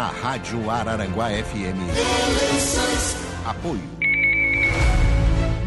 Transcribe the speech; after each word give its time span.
na 0.00 0.06
Rádio 0.06 0.70
Araranguá 0.70 1.28
FM. 1.28 1.76
Apoio. 3.44 3.82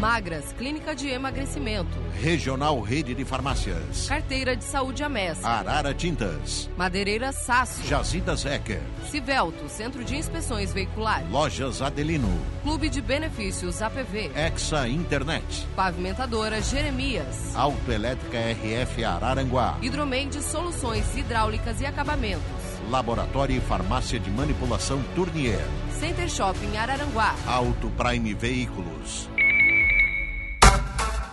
Magras, 0.00 0.52
Clínica 0.58 0.92
de 0.92 1.08
Emagrecimento. 1.08 1.96
Regional 2.20 2.80
Rede 2.80 3.14
de 3.14 3.24
Farmácias. 3.24 4.08
Carteira 4.08 4.56
de 4.56 4.64
Saúde 4.64 5.04
Amésco. 5.04 5.46
Arara 5.46 5.94
Tintas. 5.94 6.68
Madeireira 6.76 7.30
Sasso. 7.30 7.86
Jazidas 7.86 8.44
Ecker. 8.44 8.82
Civelto, 9.08 9.68
Centro 9.68 10.02
de 10.02 10.16
Inspeções 10.16 10.72
Veiculares. 10.72 11.30
Lojas 11.30 11.80
Adelino. 11.80 12.36
Clube 12.64 12.88
de 12.88 13.00
Benefícios 13.00 13.80
APV. 13.80 14.32
Exa 14.34 14.88
Internet. 14.88 15.64
Pavimentadora 15.76 16.60
Jeremias. 16.60 17.54
Autoelétrica 17.54 18.36
RF 18.36 19.04
Araranguá. 19.04 19.78
Hidromendes 19.80 20.44
Soluções 20.44 21.16
Hidráulicas 21.16 21.80
e 21.80 21.86
Acabamentos. 21.86 22.63
Laboratório 22.90 23.56
e 23.56 23.60
Farmácia 23.60 24.18
de 24.18 24.30
Manipulação 24.30 25.02
Tournier. 25.14 25.64
Center 25.98 26.28
Shopping 26.28 26.76
Araranguá. 26.76 27.34
Auto 27.46 27.90
Prime 27.90 28.34
Veículos. 28.34 29.28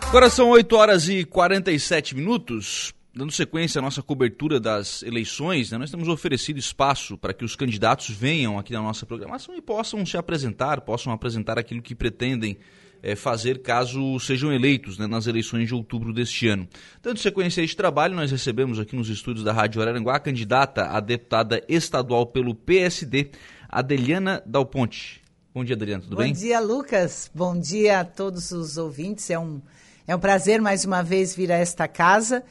Agora 0.08 0.30
são 0.30 0.50
8 0.50 0.76
horas 0.76 1.08
e 1.08 1.24
47 1.24 2.16
minutos. 2.16 2.94
Dando 3.14 3.32
sequência 3.32 3.80
à 3.80 3.82
nossa 3.82 4.02
cobertura 4.02 4.60
das 4.60 5.04
eleições, 5.04 5.72
né, 5.72 5.78
nós 5.78 5.92
temos 5.92 6.08
oferecido 6.08 6.58
espaço 6.58 7.18
para 7.18 7.34
que 7.34 7.44
os 7.44 7.58
candidatos 7.58 8.10
venham 8.10 8.58
aqui 8.58 8.72
na 8.72 8.82
nossa 8.82 9.06
programação 9.06 9.54
e 9.56 9.62
possam 9.62 10.06
se 10.06 10.16
apresentar, 10.18 10.82
possam 10.82 11.12
apresentar 11.12 11.60
aquilo 11.60 11.82
que 11.82 11.94
pretendem 11.94 12.58
é, 13.04 13.16
fazer 13.16 13.62
caso 13.62 14.20
sejam 14.20 14.54
eleitos 14.54 14.98
né, 14.98 15.08
nas 15.08 15.28
eleições 15.28 15.68
de 15.68 15.74
outubro 15.74 16.14
deste 16.14 16.48
ano. 16.48 16.68
Dando 17.02 17.20
sequência 17.20 17.62
a 17.62 17.64
este 17.64 17.76
trabalho, 17.76 18.16
nós 18.16 18.32
recebemos 18.32 18.80
aqui 18.80 18.96
nos 18.96 19.10
estúdios 19.10 19.44
da 19.44 19.52
Rádio 19.52 19.82
Araranguá 19.82 20.16
a 20.16 20.20
candidata 20.20 20.86
a 20.86 21.00
deputada 21.00 21.64
estadual 21.68 22.26
pelo 22.26 22.54
PSD, 22.54 23.32
Adeliana 23.68 24.42
Dal 24.46 24.66
Ponte. 24.66 25.22
Bom 25.54 25.64
dia, 25.64 25.76
Adeliana, 25.76 26.04
tudo 26.04 26.16
Bom 26.16 26.22
bem? 26.22 26.34
Bom 26.34 26.40
dia, 26.40 26.60
Lucas. 26.60 27.30
Bom 27.34 27.60
dia 27.60 28.00
a 28.00 28.06
todos 28.06 28.52
os 28.52 28.78
ouvintes. 28.78 29.30
É 29.30 29.38
um 29.38 29.62
é 30.08 30.16
um 30.16 30.20
prazer 30.20 30.60
mais 30.60 30.84
uma 30.84 31.04
vez 31.04 31.36
vir 31.36 31.52
a 31.52 31.56
esta 31.56 31.88
casa 31.88 32.44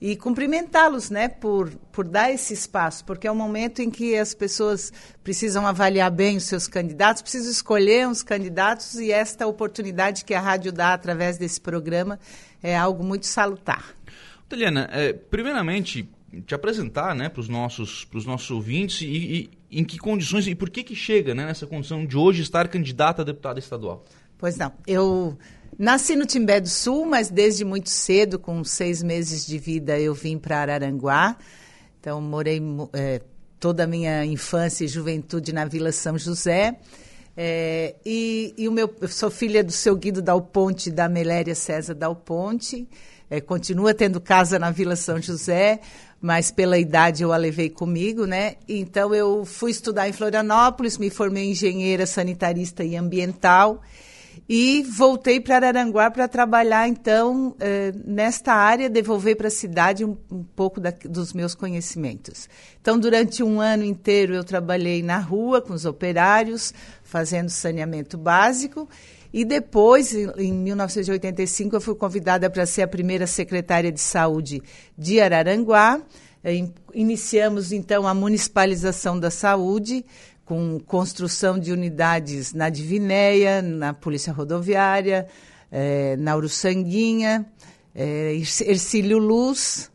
e 0.00 0.16
cumprimentá-los, 0.16 1.10
né, 1.10 1.28
por, 1.28 1.70
por 1.90 2.06
dar 2.06 2.30
esse 2.30 2.54
espaço, 2.54 3.04
porque 3.04 3.26
é 3.26 3.32
um 3.32 3.34
momento 3.34 3.82
em 3.82 3.90
que 3.90 4.16
as 4.16 4.32
pessoas 4.32 4.92
precisam 5.24 5.66
avaliar 5.66 6.10
bem 6.10 6.36
os 6.36 6.44
seus 6.44 6.68
candidatos, 6.68 7.20
precisam 7.20 7.50
escolher 7.50 8.08
os 8.08 8.22
candidatos 8.22 8.94
e 8.94 9.10
esta 9.10 9.46
oportunidade 9.46 10.24
que 10.24 10.34
a 10.34 10.40
rádio 10.40 10.70
dá 10.70 10.94
através 10.94 11.36
desse 11.36 11.60
programa 11.60 12.18
é 12.62 12.76
algo 12.76 13.02
muito 13.02 13.26
salutar. 13.26 13.94
Teliana, 14.48 14.88
é, 14.92 15.12
primeiramente, 15.12 16.08
te 16.46 16.54
apresentar 16.54 17.14
né, 17.14 17.28
para 17.28 17.40
os 17.40 17.48
nossos, 17.48 18.06
nossos 18.24 18.50
ouvintes 18.50 19.00
e, 19.00 19.50
e, 19.70 19.78
em 19.80 19.84
que 19.84 19.98
condições 19.98 20.46
e 20.46 20.54
por 20.54 20.70
que, 20.70 20.84
que 20.84 20.94
chega 20.94 21.34
né, 21.34 21.44
nessa 21.44 21.66
condição 21.66 22.06
de 22.06 22.16
hoje 22.16 22.42
estar 22.42 22.68
candidata 22.68 23.22
a 23.22 23.24
deputada 23.24 23.58
estadual. 23.58 24.04
Pois 24.38 24.56
não, 24.56 24.72
eu 24.86 25.36
Nasci 25.76 26.16
no 26.16 26.26
Timbé 26.26 26.60
do 26.60 26.68
Sul, 26.68 27.04
mas 27.04 27.30
desde 27.30 27.64
muito 27.64 27.90
cedo, 27.90 28.38
com 28.38 28.62
seis 28.64 29.02
meses 29.02 29.46
de 29.46 29.58
vida, 29.58 29.98
eu 29.98 30.14
vim 30.14 30.38
para 30.38 30.60
Araranguá. 30.60 31.36
Então, 32.00 32.20
morei 32.20 32.60
é, 32.92 33.20
toda 33.60 33.84
a 33.84 33.86
minha 33.86 34.24
infância 34.24 34.84
e 34.84 34.88
juventude 34.88 35.52
na 35.52 35.64
Vila 35.64 35.92
São 35.92 36.18
José. 36.18 36.76
É, 37.36 37.94
e, 38.04 38.54
e, 38.58 38.68
o 38.68 38.72
meu, 38.72 38.92
eu 39.00 39.08
sou 39.08 39.30
filha 39.30 39.62
do 39.62 39.70
seu 39.70 39.94
Guido 39.94 40.20
Dal 40.20 40.40
Ponte 40.42 40.90
da 40.90 41.08
Meléria 41.08 41.54
César 41.54 41.94
Dal 41.94 42.16
Ponte. 42.16 42.88
É, 43.30 43.40
continua 43.40 43.94
tendo 43.94 44.20
casa 44.20 44.58
na 44.58 44.70
Vila 44.70 44.96
São 44.96 45.20
José, 45.20 45.80
mas 46.20 46.50
pela 46.50 46.78
idade 46.78 47.22
eu 47.22 47.32
a 47.32 47.36
levei 47.36 47.68
comigo, 47.68 48.26
né? 48.26 48.56
Então 48.68 49.14
eu 49.14 49.44
fui 49.44 49.70
estudar 49.70 50.08
em 50.08 50.12
Florianópolis, 50.12 50.98
me 50.98 51.10
formei 51.10 51.50
engenheira 51.50 52.06
sanitarista 52.06 52.82
e 52.82 52.96
ambiental 52.96 53.82
e 54.48 54.82
voltei 54.82 55.40
para 55.40 55.56
Araranguá 55.56 56.10
para 56.10 56.28
trabalhar, 56.28 56.88
então, 56.88 57.56
eh, 57.58 57.92
nesta 58.04 58.52
área, 58.52 58.90
devolver 58.90 59.36
para 59.36 59.48
a 59.48 59.50
cidade 59.50 60.04
um, 60.04 60.16
um 60.30 60.42
pouco 60.42 60.80
da, 60.80 60.90
dos 60.90 61.32
meus 61.32 61.54
conhecimentos. 61.54 62.48
Então, 62.80 62.98
durante 62.98 63.42
um 63.42 63.60
ano 63.60 63.84
inteiro, 63.84 64.34
eu 64.34 64.44
trabalhei 64.44 65.02
na 65.02 65.18
rua 65.18 65.62
com 65.62 65.72
os 65.72 65.84
operários, 65.84 66.74
fazendo 67.02 67.48
saneamento 67.48 68.18
básico. 68.18 68.88
E 69.32 69.44
depois, 69.44 70.14
em, 70.14 70.30
em 70.38 70.52
1985, 70.52 71.76
eu 71.76 71.80
fui 71.80 71.94
convidada 71.94 72.48
para 72.50 72.66
ser 72.66 72.82
a 72.82 72.88
primeira 72.88 73.26
secretária 73.26 73.92
de 73.92 74.00
saúde 74.00 74.62
de 74.96 75.20
Araranguá. 75.20 76.00
Iniciamos, 76.94 77.72
então, 77.72 78.06
a 78.06 78.14
municipalização 78.14 79.18
da 79.18 79.30
saúde, 79.30 80.04
com 80.48 80.80
construção 80.80 81.58
de 81.58 81.70
unidades 81.72 82.54
na 82.54 82.70
Divinéia, 82.70 83.60
na 83.60 83.92
Polícia 83.92 84.32
Rodoviária, 84.32 85.28
é, 85.70 86.16
na 86.16 86.34
Uruçanguinha, 86.34 87.44
é, 87.94 88.32
Ercílio 88.32 89.18
Luz. 89.18 89.90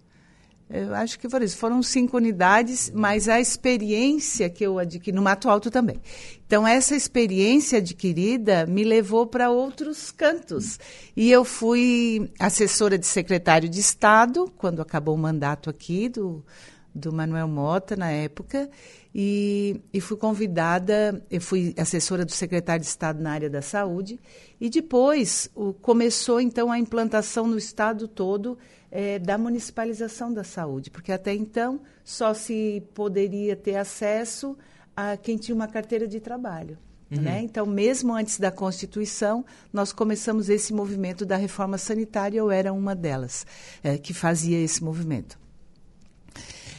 Eu 0.69 0.93
acho 0.93 1.17
que 1.17 1.27
foram. 1.27 1.47
Foram 1.49 1.81
cinco 1.81 2.17
unidades, 2.17 2.91
mas 2.93 3.27
a 3.27 3.39
experiência 3.39 4.47
que 4.47 4.63
eu 4.63 4.77
adquiri, 4.77 5.15
no 5.15 5.23
Mato 5.23 5.49
Alto 5.49 5.71
também. 5.71 5.99
Então, 6.45 6.67
essa 6.67 6.95
experiência 6.95 7.79
adquirida 7.79 8.67
me 8.67 8.83
levou 8.83 9.25
para 9.25 9.49
outros 9.49 10.11
cantos. 10.11 10.79
E 11.17 11.31
eu 11.31 11.43
fui 11.43 12.31
assessora 12.39 12.95
de 12.95 13.07
secretário 13.07 13.67
de 13.67 13.79
Estado, 13.79 14.51
quando 14.55 14.83
acabou 14.83 15.15
o 15.15 15.17
mandato 15.17 15.67
aqui 15.67 16.09
do, 16.09 16.45
do 16.93 17.11
Manuel 17.11 17.47
Mota, 17.47 17.95
na 17.95 18.11
época, 18.11 18.69
e, 19.13 19.81
e, 19.93 20.01
fui 20.01 20.17
convidada, 20.17 21.23
eu 21.29 21.41
fui 21.41 21.73
assessora 21.77 22.25
do 22.25 22.31
secretário 22.31 22.81
de 22.81 22.87
Estado 22.87 23.21
na 23.21 23.31
área 23.31 23.49
da 23.49 23.61
saúde, 23.61 24.19
e 24.59 24.69
depois 24.69 25.49
o, 25.55 25.73
começou 25.73 26.39
então 26.39 26.71
a 26.71 26.79
implantação 26.79 27.47
no 27.47 27.57
estado 27.57 28.07
todo 28.07 28.57
é, 28.91 29.19
da 29.19 29.37
municipalização 29.37 30.33
da 30.33 30.43
saúde, 30.43 30.91
porque 30.91 31.11
até 31.11 31.33
então 31.33 31.81
só 32.03 32.33
se 32.33 32.83
poderia 32.93 33.55
ter 33.55 33.75
acesso 33.75 34.57
a 34.95 35.17
quem 35.17 35.37
tinha 35.37 35.55
uma 35.55 35.67
carteira 35.67 36.07
de 36.07 36.19
trabalho. 36.19 36.77
Uhum. 37.11 37.21
Né? 37.21 37.41
Então, 37.43 37.65
mesmo 37.65 38.13
antes 38.13 38.39
da 38.39 38.51
Constituição, 38.51 39.45
nós 39.71 39.91
começamos 39.91 40.49
esse 40.49 40.73
movimento 40.73 41.25
da 41.25 41.37
reforma 41.37 41.77
sanitária, 41.77 42.37
eu 42.37 42.49
era 42.49 42.73
uma 42.73 42.95
delas 42.95 43.45
é, 43.83 43.97
que 43.97 44.13
fazia 44.13 44.59
esse 44.59 44.83
movimento. 44.83 45.42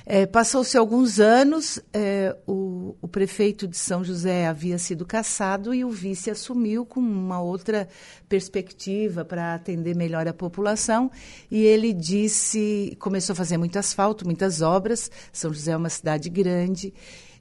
É, 0.06 0.26
Passou-se 0.26 0.76
alguns 0.76 1.19
anos, 1.19 1.81
é, 1.91 2.37
o, 2.47 2.94
o, 3.00 3.09
prefeito 3.09 3.66
de 3.66 3.76
São 3.76 4.04
José 4.04 4.47
havia 4.47 4.76
sido 4.76 5.06
cassado 5.06 5.72
e 5.72 5.82
o 5.82 5.91
vice 5.91 6.31
assumiu 6.31 6.84
com 6.84 7.00
uma 7.00 7.41
outra 7.41 7.88
perspectiva 8.28 9.25
para 9.25 9.54
atender 9.54 9.97
melhor 9.97 10.28
a 10.28 10.34
população. 10.34 11.10
E 11.50 11.62
ele 11.62 11.92
disse, 11.92 12.94
começou 13.00 13.32
a 13.32 13.37
fazer 13.37 13.56
muito 13.56 13.78
asfalto, 13.78 14.26
muitas 14.26 14.60
obras. 14.60 15.10
São 15.32 15.53
José 15.53 15.72
é 15.72 15.76
uma 15.76 15.88
cidade 15.88 16.28
grande. 16.28 16.92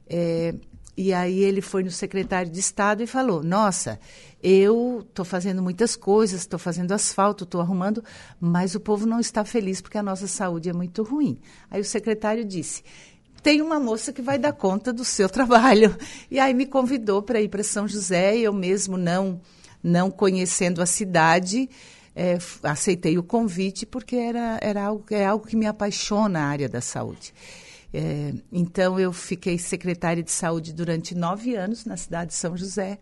É, 0.08 0.54
e 0.96 1.12
aí 1.12 1.40
ele 1.40 1.60
foi 1.60 1.82
no 1.82 1.90
secretário 1.90 2.50
de 2.50 2.60
Estado 2.60 3.02
e 3.02 3.06
falou: 3.06 3.42
Nossa, 3.42 3.98
eu 4.42 5.04
estou 5.08 5.24
fazendo 5.24 5.62
muitas 5.62 5.96
coisas, 5.96 6.40
estou 6.40 6.58
fazendo 6.58 6.92
asfalto, 6.92 7.44
estou 7.44 7.60
arrumando, 7.60 8.02
mas 8.40 8.74
o 8.74 8.80
povo 8.80 9.06
não 9.06 9.18
está 9.18 9.44
feliz 9.44 9.80
porque 9.80 9.98
a 9.98 10.02
nossa 10.02 10.26
saúde 10.26 10.68
é 10.68 10.72
muito 10.72 11.02
ruim. 11.02 11.38
Aí 11.70 11.80
o 11.80 11.84
secretário 11.84 12.44
disse: 12.44 12.84
tem 13.42 13.60
uma 13.60 13.78
moça 13.78 14.10
que 14.12 14.22
vai 14.22 14.38
dar 14.38 14.52
conta 14.52 14.92
do 14.92 15.04
seu 15.04 15.28
trabalho. 15.30 15.96
E 16.30 16.38
aí 16.38 16.54
me 16.54 16.64
convidou 16.64 17.22
para 17.22 17.40
ir 17.40 17.48
para 17.48 17.62
São 17.62 17.86
José, 17.86 18.38
eu 18.38 18.52
mesmo 18.52 18.96
não, 18.96 19.40
não 19.82 20.10
conhecendo 20.10 20.80
a 20.80 20.86
cidade, 20.86 21.68
é, 22.16 22.38
aceitei 22.62 23.18
o 23.18 23.22
convite 23.22 23.84
porque 23.84 24.16
era, 24.16 24.58
era 24.62 24.84
algo, 24.84 25.04
é 25.10 25.26
algo 25.26 25.46
que 25.46 25.56
me 25.56 25.66
apaixona 25.66 26.40
a 26.40 26.44
área 26.44 26.68
da 26.68 26.80
saúde. 26.80 27.34
É, 27.96 28.34
então, 28.52 28.98
eu 28.98 29.12
fiquei 29.12 29.56
secretária 29.56 30.20
de 30.20 30.32
saúde 30.32 30.72
durante 30.72 31.14
nove 31.14 31.54
anos 31.54 31.84
na 31.84 31.96
cidade 31.96 32.32
de 32.32 32.36
São 32.36 32.56
José. 32.56 32.98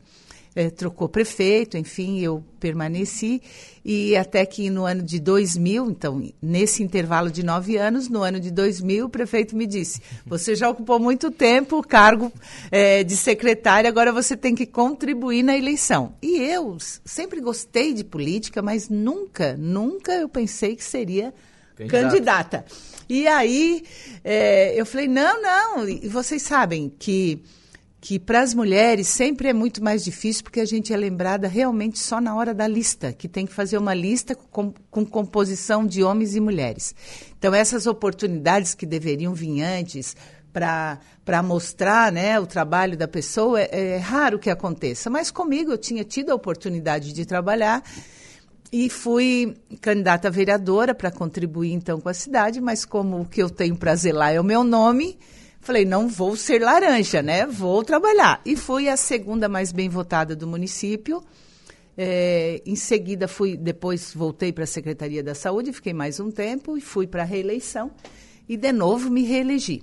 É, 0.54 0.68
trocou 0.68 1.08
prefeito, 1.08 1.78
enfim, 1.78 2.20
eu 2.20 2.44
permaneci. 2.60 3.40
E 3.82 4.14
até 4.14 4.44
que 4.44 4.68
no 4.68 4.84
ano 4.84 5.02
de 5.02 5.18
2000, 5.18 5.90
então, 5.90 6.22
nesse 6.42 6.82
intervalo 6.82 7.30
de 7.30 7.42
nove 7.42 7.78
anos, 7.78 8.10
no 8.10 8.22
ano 8.22 8.38
de 8.38 8.50
2000, 8.50 9.06
o 9.06 9.08
prefeito 9.08 9.56
me 9.56 9.66
disse: 9.66 10.02
Você 10.26 10.54
já 10.54 10.68
ocupou 10.68 10.98
muito 10.98 11.30
tempo 11.30 11.78
o 11.78 11.82
cargo 11.82 12.30
é, 12.70 13.02
de 13.02 13.16
secretária, 13.16 13.88
agora 13.88 14.12
você 14.12 14.36
tem 14.36 14.54
que 14.54 14.66
contribuir 14.66 15.42
na 15.42 15.56
eleição. 15.56 16.12
E 16.20 16.38
eu 16.38 16.76
sempre 17.02 17.40
gostei 17.40 17.94
de 17.94 18.04
política, 18.04 18.60
mas 18.60 18.90
nunca, 18.90 19.56
nunca 19.56 20.12
eu 20.12 20.28
pensei 20.28 20.76
que 20.76 20.84
seria 20.84 21.32
candidata. 21.88 22.58
candidata. 22.58 22.64
E 23.08 23.26
aí 23.26 23.84
é, 24.24 24.78
eu 24.80 24.86
falei, 24.86 25.08
não, 25.08 25.42
não, 25.42 25.88
e 25.88 26.08
vocês 26.08 26.42
sabem 26.42 26.92
que 26.98 27.42
que 28.04 28.18
para 28.18 28.40
as 28.40 28.52
mulheres 28.52 29.06
sempre 29.06 29.46
é 29.46 29.52
muito 29.52 29.82
mais 29.82 30.02
difícil 30.02 30.42
porque 30.42 30.58
a 30.58 30.64
gente 30.64 30.92
é 30.92 30.96
lembrada 30.96 31.46
realmente 31.46 32.00
só 32.00 32.20
na 32.20 32.34
hora 32.34 32.52
da 32.52 32.66
lista, 32.66 33.12
que 33.12 33.28
tem 33.28 33.46
que 33.46 33.52
fazer 33.52 33.78
uma 33.78 33.94
lista 33.94 34.34
com, 34.34 34.74
com, 34.90 35.06
composição 35.06 35.86
de 35.86 36.02
homens 36.02 36.34
e 36.34 36.40
mulheres. 36.40 36.96
Então, 37.38 37.54
essas 37.54 37.86
oportunidades 37.86 38.74
que 38.74 38.84
deveriam 38.84 39.32
vir 39.32 39.62
antes, 39.62 40.16
para 40.52 41.42
mostrar 41.44 42.10
né, 42.10 42.40
o 42.40 42.46
trabalho 42.46 42.96
da 42.96 43.06
pessoa, 43.06 43.60
é, 43.60 43.94
é 43.94 43.96
raro 43.98 44.36
que 44.36 44.50
aconteça. 44.50 45.08
Mas 45.08 45.30
comigo 45.30 45.70
eu 45.70 45.78
tinha 45.78 46.02
tido 46.02 46.30
a 46.30 46.34
oportunidade 46.34 47.12
de 47.12 47.24
trabalhar 47.24 47.84
e 48.72 48.88
fui 48.88 49.54
candidata 49.82 50.28
a 50.28 50.30
vereadora 50.30 50.94
para 50.94 51.10
contribuir 51.10 51.72
então 51.72 52.00
com 52.00 52.08
a 52.08 52.14
cidade, 52.14 52.58
mas 52.58 52.86
como 52.86 53.20
o 53.20 53.24
que 53.26 53.42
eu 53.42 53.50
tenho 53.50 53.76
para 53.76 53.94
zelar 53.94 54.32
é 54.32 54.40
o 54.40 54.44
meu 54.44 54.64
nome, 54.64 55.18
falei, 55.60 55.84
não 55.84 56.08
vou 56.08 56.34
ser 56.36 56.62
laranja, 56.62 57.20
né? 57.20 57.46
Vou 57.46 57.84
trabalhar. 57.84 58.40
E 58.46 58.56
fui 58.56 58.88
a 58.88 58.96
segunda 58.96 59.46
mais 59.46 59.72
bem 59.72 59.90
votada 59.90 60.34
do 60.34 60.46
município. 60.46 61.22
É, 61.98 62.62
em 62.64 62.74
seguida 62.74 63.28
fui, 63.28 63.58
depois 63.58 64.14
voltei 64.14 64.50
para 64.50 64.64
a 64.64 64.66
Secretaria 64.66 65.22
da 65.22 65.34
Saúde, 65.34 65.74
fiquei 65.74 65.92
mais 65.92 66.18
um 66.18 66.30
tempo 66.30 66.78
e 66.78 66.80
fui 66.80 67.06
para 67.06 67.20
a 67.20 67.26
reeleição 67.26 67.90
e 68.48 68.56
de 68.56 68.72
novo 68.72 69.10
me 69.10 69.22
reelegi. 69.22 69.82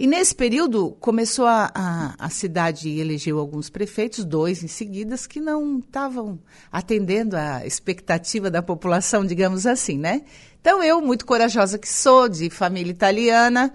E 0.00 0.06
nesse 0.06 0.34
período 0.34 0.92
começou 0.98 1.44
a, 1.44 1.70
a, 1.74 2.14
a 2.18 2.30
cidade 2.30 2.88
elegeu 2.88 3.38
alguns 3.38 3.68
prefeitos, 3.68 4.24
dois 4.24 4.64
em 4.64 4.66
seguida, 4.66 5.14
que 5.28 5.38
não 5.38 5.78
estavam 5.78 6.40
atendendo 6.72 7.36
à 7.36 7.66
expectativa 7.66 8.50
da 8.50 8.62
população, 8.62 9.26
digamos 9.26 9.66
assim, 9.66 9.98
né? 9.98 10.22
Então 10.58 10.82
eu, 10.82 11.02
muito 11.02 11.26
corajosa 11.26 11.78
que 11.78 11.86
sou, 11.86 12.30
de 12.30 12.48
família 12.48 12.90
italiana, 12.90 13.74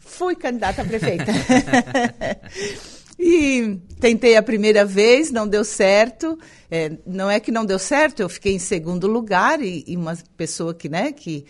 fui 0.00 0.34
candidata 0.34 0.82
a 0.82 0.84
prefeita. 0.84 1.26
e 3.16 3.79
tentei 4.00 4.36
a 4.36 4.42
primeira 4.42 4.84
vez, 4.84 5.30
não 5.30 5.46
deu 5.46 5.64
certo. 5.64 6.38
É, 6.70 6.92
não 7.06 7.30
é 7.30 7.38
que 7.38 7.52
não 7.52 7.64
deu 7.64 7.78
certo, 7.78 8.20
eu 8.20 8.28
fiquei 8.28 8.54
em 8.54 8.58
segundo 8.58 9.06
lugar 9.06 9.60
e, 9.60 9.84
e 9.86 9.96
uma 9.96 10.16
pessoa 10.36 10.72
que, 10.72 10.88
né, 10.88 11.12
que 11.12 11.44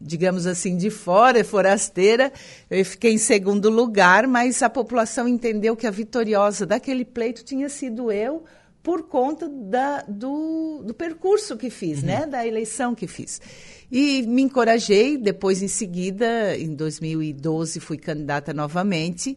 digamos 0.00 0.46
assim, 0.46 0.76
de 0.76 0.90
fora, 0.90 1.44
forasteira. 1.44 2.32
Eu 2.68 2.84
fiquei 2.84 3.12
em 3.12 3.18
segundo 3.18 3.70
lugar, 3.70 4.26
mas 4.26 4.62
a 4.62 4.68
população 4.68 5.26
entendeu 5.26 5.76
que 5.76 5.86
a 5.86 5.90
vitoriosa 5.90 6.66
daquele 6.66 7.04
pleito 7.04 7.44
tinha 7.44 7.68
sido 7.68 8.10
eu 8.12 8.44
por 8.82 9.02
conta 9.02 9.48
da, 9.48 10.02
do, 10.08 10.82
do 10.84 10.94
percurso 10.94 11.56
que 11.56 11.68
fiz, 11.68 12.00
uhum. 12.00 12.06
né? 12.06 12.26
Da 12.26 12.46
eleição 12.46 12.94
que 12.94 13.06
fiz. 13.06 13.40
E 13.90 14.22
me 14.22 14.42
encorajei, 14.42 15.18
depois, 15.18 15.62
em 15.62 15.68
seguida, 15.68 16.56
em 16.56 16.74
2012, 16.74 17.80
fui 17.80 17.98
candidata 17.98 18.54
novamente. 18.54 19.36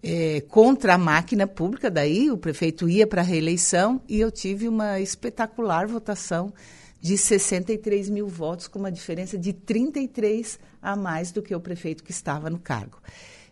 É, 0.00 0.42
contra 0.42 0.94
a 0.94 0.98
máquina 0.98 1.46
pública, 1.46 1.90
daí 1.90 2.30
o 2.30 2.38
prefeito 2.38 2.88
ia 2.88 3.06
para 3.06 3.20
a 3.20 3.24
reeleição 3.24 4.00
e 4.08 4.20
eu 4.20 4.30
tive 4.30 4.68
uma 4.68 5.00
espetacular 5.00 5.88
votação 5.88 6.52
de 7.00 7.16
63 7.16 8.08
mil 8.08 8.28
votos, 8.28 8.68
com 8.68 8.78
uma 8.78 8.92
diferença 8.92 9.38
de 9.38 9.52
33 9.52 10.58
a 10.80 10.96
mais 10.96 11.32
do 11.32 11.42
que 11.42 11.54
o 11.54 11.60
prefeito 11.60 12.02
que 12.02 12.10
estava 12.10 12.48
no 12.48 12.58
cargo. 12.58 12.98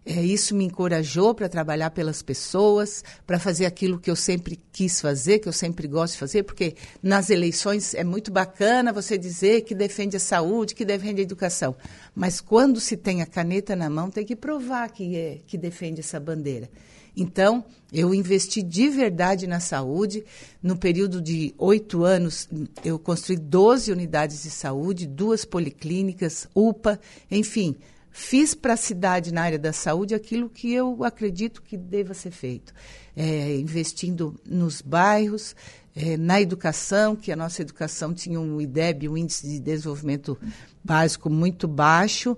É, 0.09 0.23
isso 0.23 0.55
me 0.55 0.65
encorajou 0.65 1.35
para 1.35 1.49
trabalhar 1.49 1.91
pelas 1.91 2.23
pessoas, 2.23 3.03
para 3.27 3.41
fazer 3.41 3.67
aquilo 3.67 3.99
que 3.99 4.09
eu 4.09 4.15
sempre 4.15 4.57
quis 4.71 5.01
fazer, 5.01 5.41
que 5.41 5.49
eu 5.49 5.53
sempre 5.53 5.89
gosto 5.89 6.13
de 6.13 6.21
fazer, 6.21 6.45
porque 6.45 6.77
nas 7.03 7.29
eleições 7.29 7.93
é 7.93 8.05
muito 8.05 8.31
bacana 8.31 8.93
você 8.93 9.19
dizer 9.19 9.63
que 9.63 9.75
defende 9.75 10.17
a 10.17 10.21
saúde, 10.21 10.77
que 10.77 10.85
defende 10.85 11.23
a 11.23 11.25
educação. 11.25 11.75
Mas 12.15 12.41
quando 12.41 12.79
se 12.79 12.97
tem 12.97 13.21
a 13.21 13.27
caneta 13.27 13.75
na 13.75 13.91
mão, 13.91 14.09
tem 14.09 14.25
que 14.25 14.37
provar 14.37 14.91
que, 14.91 15.17
é, 15.17 15.39
que 15.45 15.59
defende 15.59 15.99
essa 15.99 16.21
bandeira. 16.21 16.71
Então, 17.17 17.65
eu 17.93 18.15
investi 18.15 18.63
de 18.63 18.89
verdade 18.89 19.49
na 19.49 19.59
saúde. 19.59 20.25
No 20.63 20.77
período 20.77 21.21
de 21.21 21.53
oito 21.59 22.05
anos, 22.05 22.49
eu 22.85 22.97
construí 22.97 23.37
12 23.37 23.91
unidades 23.91 24.45
de 24.45 24.51
saúde, 24.51 25.05
duas 25.05 25.45
policlínicas, 25.45 26.47
UPA, 26.55 27.01
enfim. 27.29 27.75
Fiz 28.19 28.55
para 28.55 28.73
a 28.73 28.77
cidade, 28.77 29.33
na 29.33 29.43
área 29.43 29.59
da 29.59 29.73
saúde, 29.73 30.15
aquilo 30.15 30.49
que 30.49 30.73
eu 30.73 31.05
acredito 31.05 31.61
que 31.61 31.77
deva 31.77 32.15
ser 32.15 32.31
feito. 32.31 32.73
É, 33.15 33.57
investindo 33.57 34.35
nos 34.47 34.81
bairros, 34.81 35.55
é, 35.95 36.17
na 36.17 36.41
educação, 36.41 37.15
que 37.15 37.31
a 37.31 37.37
nossa 37.37 37.63
educação 37.63 38.15
tinha 38.15 38.41
um 38.41 38.61
IDEB, 38.61 39.09
um 39.09 39.17
Índice 39.17 39.47
de 39.47 39.61
Desenvolvimento 39.61 40.39
Básico, 40.83 41.29
muito 41.29 41.69
baixo 41.69 42.37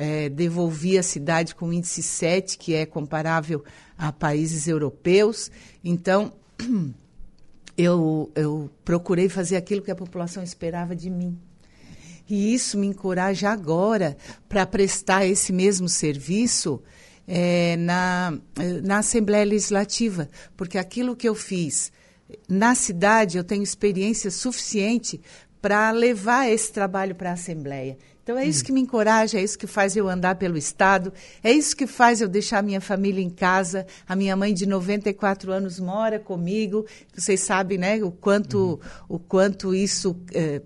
é, 0.00 0.30
devolvi 0.30 0.96
a 0.96 1.02
cidade 1.02 1.54
com 1.54 1.70
índice 1.70 2.02
7, 2.02 2.56
que 2.56 2.74
é 2.74 2.86
comparável 2.86 3.62
a 3.98 4.10
países 4.10 4.66
europeus. 4.66 5.50
Então, 5.84 6.32
eu, 7.76 8.30
eu 8.34 8.70
procurei 8.82 9.28
fazer 9.28 9.56
aquilo 9.56 9.82
que 9.82 9.90
a 9.90 9.94
população 9.94 10.42
esperava 10.42 10.96
de 10.96 11.10
mim. 11.10 11.38
E 12.30 12.54
isso 12.54 12.78
me 12.78 12.86
encoraja 12.86 13.50
agora 13.50 14.16
para 14.48 14.64
prestar 14.64 15.26
esse 15.26 15.52
mesmo 15.52 15.88
serviço 15.88 16.80
é, 17.26 17.76
na, 17.76 18.38
na 18.82 18.98
Assembleia 18.98 19.44
Legislativa, 19.44 20.28
porque 20.56 20.78
aquilo 20.78 21.16
que 21.16 21.28
eu 21.28 21.34
fiz 21.34 21.92
na 22.48 22.74
cidade, 22.76 23.36
eu 23.36 23.44
tenho 23.44 23.62
experiência 23.62 24.30
suficiente 24.30 25.20
para 25.60 25.90
levar 25.90 26.48
esse 26.48 26.72
trabalho 26.72 27.14
para 27.14 27.30
a 27.30 27.34
Assembleia. 27.34 27.98
Então 28.22 28.38
é 28.38 28.44
isso 28.44 28.64
que 28.64 28.70
me 28.70 28.80
encoraja, 28.80 29.38
é 29.38 29.42
isso 29.42 29.58
que 29.58 29.66
faz 29.66 29.96
eu 29.96 30.08
andar 30.08 30.36
pelo 30.36 30.56
Estado, 30.56 31.12
é 31.42 31.50
isso 31.50 31.74
que 31.74 31.86
faz 31.86 32.20
eu 32.20 32.28
deixar 32.28 32.62
minha 32.62 32.80
família 32.80 33.20
em 33.20 33.30
casa. 33.30 33.86
A 34.08 34.14
minha 34.14 34.36
mãe 34.36 34.54
de 34.54 34.66
94 34.66 35.50
anos 35.50 35.80
mora 35.80 36.20
comigo. 36.20 36.86
Vocês 37.12 37.40
sabem, 37.40 37.76
né, 37.76 38.02
o 38.04 38.12
quanto, 38.12 38.58
uhum. 38.58 38.78
o 39.08 39.18
quanto 39.18 39.74
isso 39.74 40.16
é, 40.32 40.62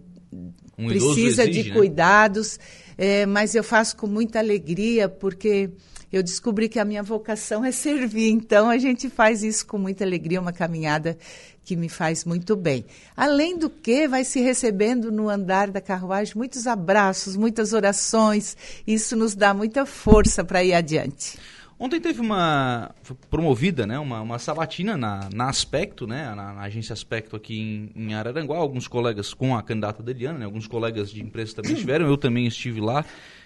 um 0.78 0.88
precisa 0.88 1.44
exige, 1.44 1.62
de 1.62 1.68
né? 1.70 1.74
cuidados. 1.74 2.58
É, 2.96 3.26
mas 3.26 3.54
eu 3.54 3.64
faço 3.64 3.96
com 3.96 4.06
muita 4.06 4.38
alegria, 4.38 5.08
porque 5.08 5.70
eu 6.12 6.22
descobri 6.22 6.68
que 6.68 6.78
a 6.78 6.84
minha 6.84 7.02
vocação 7.02 7.64
é 7.64 7.72
servir. 7.72 8.30
Então 8.30 8.68
a 8.70 8.78
gente 8.78 9.08
faz 9.08 9.42
isso 9.42 9.66
com 9.66 9.78
muita 9.78 10.04
alegria, 10.04 10.40
uma 10.40 10.52
caminhada 10.52 11.18
que 11.64 11.74
me 11.76 11.88
faz 11.88 12.24
muito 12.24 12.54
bem. 12.54 12.84
Além 13.16 13.58
do 13.58 13.70
que, 13.70 14.06
vai 14.06 14.22
se 14.22 14.40
recebendo 14.40 15.10
no 15.10 15.28
andar 15.28 15.70
da 15.70 15.80
carruagem 15.80 16.34
muitos 16.36 16.66
abraços, 16.66 17.36
muitas 17.36 17.72
orações. 17.72 18.56
Isso 18.86 19.16
nos 19.16 19.34
dá 19.34 19.54
muita 19.54 19.86
força 19.86 20.44
para 20.44 20.62
ir 20.62 20.74
adiante. 20.74 21.38
Ontem 21.84 22.00
teve 22.00 22.18
uma 22.18 22.94
promovida, 23.28 23.86
né, 23.86 23.98
uma, 23.98 24.22
uma 24.22 24.38
sabatina 24.38 24.96
na, 24.96 25.28
na 25.34 25.50
Aspecto, 25.50 26.06
né, 26.06 26.34
na, 26.34 26.54
na 26.54 26.62
agência 26.62 26.94
Aspecto 26.94 27.36
aqui 27.36 27.60
em, 27.60 27.90
em, 27.94 28.14
Araranguá. 28.14 28.56
Alguns 28.56 28.88
colegas 28.88 29.34
com 29.34 29.54
a 29.54 29.62
candidata 29.62 30.02
Deliana, 30.02 30.38
né, 30.38 30.44
alguns 30.46 30.66
colegas 30.66 31.10
de 31.10 31.22
empresa 31.22 31.56
também 31.56 31.72
estiveram. 31.72 32.06
Eu 32.06 32.16
também 32.16 32.46
estive 32.46 32.80
lá. 32.80 33.04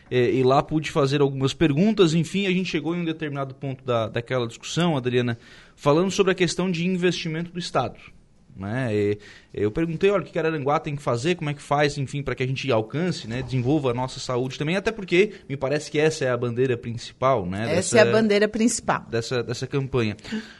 É, 0.08 0.30
e 0.30 0.44
lá 0.44 0.62
pude 0.62 0.88
fazer 0.92 1.20
algumas 1.20 1.52
perguntas. 1.52 2.14
Enfim, 2.14 2.46
a 2.46 2.52
gente 2.52 2.70
chegou 2.70 2.94
em 2.94 3.00
um 3.00 3.04
determinado 3.04 3.56
ponto 3.56 3.84
da, 3.84 4.08
daquela 4.08 4.46
discussão, 4.46 4.96
Adriana, 4.96 5.36
falando 5.74 6.12
sobre 6.12 6.30
a 6.30 6.34
questão 6.36 6.70
de 6.70 6.86
investimento 6.86 7.50
do 7.50 7.58
Estado. 7.58 7.98
Né? 8.58 8.92
E, 8.92 9.18
eu 9.54 9.70
perguntei, 9.70 10.10
olha, 10.10 10.22
o 10.22 10.26
que 10.26 10.38
Araranguá 10.38 10.80
tem 10.80 10.96
que 10.96 11.02
fazer, 11.02 11.36
como 11.36 11.48
é 11.48 11.54
que 11.54 11.62
faz, 11.62 11.96
enfim, 11.96 12.22
para 12.22 12.34
que 12.34 12.42
a 12.42 12.46
gente 12.46 12.70
alcance, 12.72 13.28
né, 13.28 13.40
desenvolva 13.40 13.92
a 13.92 13.94
nossa 13.94 14.18
saúde 14.18 14.58
também, 14.58 14.76
até 14.76 14.90
porque 14.90 15.34
me 15.48 15.56
parece 15.56 15.90
que 15.90 15.98
essa 15.98 16.24
é 16.24 16.30
a 16.30 16.36
bandeira 16.36 16.76
principal, 16.76 17.46
né? 17.46 17.62
Essa 17.62 17.74
dessa, 17.74 17.98
é 17.98 18.00
a 18.02 18.12
bandeira 18.12 18.48
principal. 18.48 19.06
Dessa, 19.08 19.42
dessa 19.42 19.66
campanha. 19.66 20.16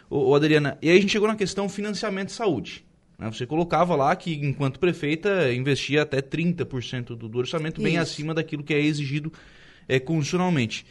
Ô, 0.08 0.30
ô, 0.30 0.34
Adriana, 0.34 0.78
e 0.80 0.88
aí 0.88 0.96
a 0.96 1.00
gente 1.00 1.10
chegou 1.10 1.26
na 1.26 1.34
questão 1.34 1.68
financiamento 1.68 2.28
de 2.28 2.34
saúde. 2.34 2.84
Né? 3.18 3.28
Você 3.32 3.44
colocava 3.44 3.96
lá 3.96 4.14
que, 4.14 4.34
enquanto 4.34 4.78
prefeita, 4.78 5.52
investia 5.52 6.02
até 6.02 6.22
30% 6.22 7.16
do, 7.16 7.28
do 7.28 7.38
orçamento, 7.38 7.82
bem 7.82 7.94
Isso. 7.94 8.02
acima 8.02 8.32
daquilo 8.32 8.62
que 8.62 8.72
é 8.72 8.80
exigido 8.80 9.32
é, 9.88 9.98
constitucionalmente. 9.98 10.86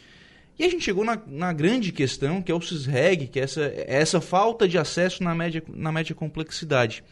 E 0.58 0.64
a 0.64 0.68
gente 0.68 0.84
chegou 0.84 1.04
na, 1.04 1.20
na 1.26 1.52
grande 1.52 1.92
questão, 1.92 2.42
que 2.42 2.50
é 2.50 2.54
o 2.54 2.60
CISREG, 2.60 3.28
que 3.28 3.38
é 3.38 3.44
essa, 3.44 3.72
essa 3.86 4.20
falta 4.20 4.66
de 4.66 4.76
acesso 4.76 5.22
na 5.22 5.34
média, 5.34 5.62
na 5.68 5.92
média 5.92 6.14
complexidade. 6.14 7.04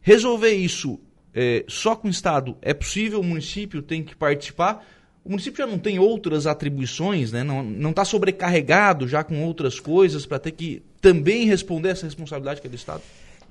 Resolver 0.00 0.52
isso 0.52 1.00
é, 1.34 1.64
só 1.66 1.96
com 1.96 2.06
o 2.06 2.10
Estado 2.10 2.56
é 2.62 2.72
possível, 2.72 3.20
o 3.20 3.24
município 3.24 3.82
tem 3.82 4.04
que 4.04 4.14
participar. 4.14 4.86
O 5.24 5.30
município 5.30 5.58
já 5.58 5.66
não 5.66 5.78
tem 5.78 5.98
outras 5.98 6.46
atribuições, 6.46 7.32
né? 7.32 7.42
não 7.42 7.90
está 7.90 8.04
sobrecarregado 8.04 9.08
já 9.08 9.24
com 9.24 9.44
outras 9.44 9.80
coisas 9.80 10.24
para 10.24 10.38
ter 10.38 10.52
que 10.52 10.82
também 11.00 11.46
responder 11.46 11.90
essa 11.90 12.06
responsabilidade 12.06 12.60
que 12.60 12.68
é 12.68 12.70
do 12.70 12.76
Estado? 12.76 13.02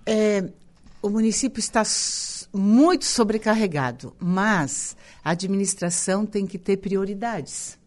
É, 0.06 0.46
o 1.02 1.10
município 1.10 1.60
está 1.60 1.84
muito 2.54 3.04
sobrecarregado, 3.04 4.16
mas 4.20 4.96
a 5.22 5.32
administração 5.32 6.26
tem 6.26 6.48
que 6.48 6.58
ter 6.58 6.78
prioridades 6.78 7.78